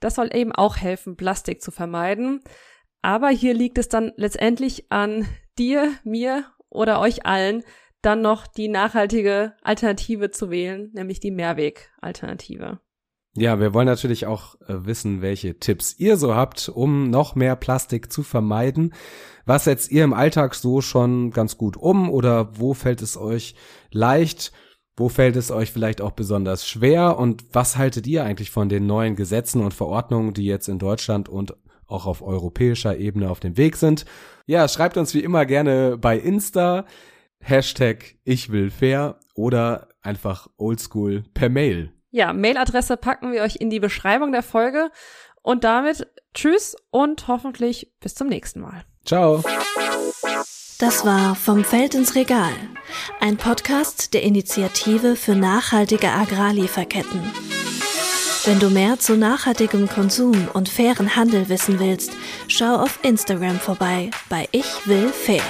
Das 0.00 0.16
soll 0.16 0.34
eben 0.34 0.50
auch 0.50 0.76
helfen, 0.76 1.16
Plastik 1.16 1.62
zu 1.62 1.70
vermeiden. 1.70 2.40
Aber 3.00 3.28
hier 3.28 3.54
liegt 3.54 3.78
es 3.78 3.88
dann 3.88 4.12
letztendlich 4.16 4.90
an 4.90 5.28
dir, 5.56 5.92
mir 6.02 6.46
oder 6.68 6.98
euch 6.98 7.26
allen, 7.26 7.62
dann 8.04 8.22
noch 8.22 8.46
die 8.46 8.68
nachhaltige 8.68 9.54
Alternative 9.62 10.30
zu 10.30 10.50
wählen, 10.50 10.90
nämlich 10.92 11.20
die 11.20 11.30
Mehrweg-Alternative. 11.30 12.80
Ja, 13.36 13.58
wir 13.58 13.74
wollen 13.74 13.86
natürlich 13.86 14.26
auch 14.26 14.54
äh, 14.60 14.86
wissen, 14.86 15.20
welche 15.20 15.58
Tipps 15.58 15.98
ihr 15.98 16.16
so 16.16 16.36
habt, 16.36 16.68
um 16.68 17.10
noch 17.10 17.34
mehr 17.34 17.56
Plastik 17.56 18.12
zu 18.12 18.22
vermeiden. 18.22 18.94
Was 19.44 19.64
setzt 19.64 19.90
ihr 19.90 20.04
im 20.04 20.12
Alltag 20.12 20.54
so 20.54 20.80
schon 20.80 21.32
ganz 21.32 21.58
gut 21.58 21.76
um 21.76 22.08
oder 22.10 22.56
wo 22.58 22.74
fällt 22.74 23.02
es 23.02 23.16
euch 23.16 23.56
leicht? 23.90 24.52
Wo 24.96 25.08
fällt 25.08 25.34
es 25.34 25.50
euch 25.50 25.72
vielleicht 25.72 26.00
auch 26.00 26.12
besonders 26.12 26.68
schwer? 26.68 27.18
Und 27.18 27.44
was 27.52 27.76
haltet 27.76 28.06
ihr 28.06 28.22
eigentlich 28.22 28.52
von 28.52 28.68
den 28.68 28.86
neuen 28.86 29.16
Gesetzen 29.16 29.60
und 29.60 29.74
Verordnungen, 29.74 30.32
die 30.32 30.44
jetzt 30.44 30.68
in 30.68 30.78
Deutschland 30.78 31.28
und 31.28 31.56
auch 31.88 32.06
auf 32.06 32.22
europäischer 32.22 32.96
Ebene 32.96 33.28
auf 33.30 33.40
dem 33.40 33.56
Weg 33.56 33.74
sind? 33.74 34.04
Ja, 34.46 34.68
schreibt 34.68 34.96
uns 34.96 35.12
wie 35.12 35.24
immer 35.24 35.44
gerne 35.44 35.98
bei 35.98 36.16
Insta, 36.16 36.86
Hashtag 37.44 38.16
ich 38.24 38.50
will 38.50 38.70
fair 38.70 39.18
oder 39.34 39.88
einfach 40.02 40.48
oldschool 40.56 41.24
per 41.34 41.50
Mail. 41.50 41.92
Ja, 42.10 42.32
Mailadresse 42.32 42.96
packen 42.96 43.32
wir 43.32 43.42
euch 43.42 43.56
in 43.56 43.70
die 43.70 43.80
Beschreibung 43.80 44.32
der 44.32 44.42
Folge. 44.42 44.90
Und 45.42 45.62
damit 45.62 46.06
tschüss 46.32 46.74
und 46.90 47.28
hoffentlich 47.28 47.92
bis 48.00 48.14
zum 48.14 48.28
nächsten 48.28 48.60
Mal. 48.60 48.84
Ciao. 49.04 49.42
Das 50.78 51.04
war 51.04 51.34
Vom 51.34 51.64
Feld 51.64 51.94
ins 51.94 52.14
Regal, 52.14 52.52
ein 53.20 53.36
Podcast 53.36 54.14
der 54.14 54.22
Initiative 54.22 55.16
für 55.16 55.34
nachhaltige 55.34 56.08
Agrarlieferketten. 56.08 57.20
Wenn 58.46 58.58
du 58.58 58.70
mehr 58.70 58.98
zu 58.98 59.16
nachhaltigem 59.16 59.88
Konsum 59.88 60.48
und 60.52 60.68
fairen 60.68 61.16
Handel 61.16 61.48
wissen 61.48 61.78
willst, 61.78 62.12
schau 62.48 62.76
auf 62.76 62.98
Instagram 63.02 63.58
vorbei 63.58 64.10
bei 64.28 64.48
Ich 64.52 64.86
will 64.86 65.08
fair. 65.08 65.42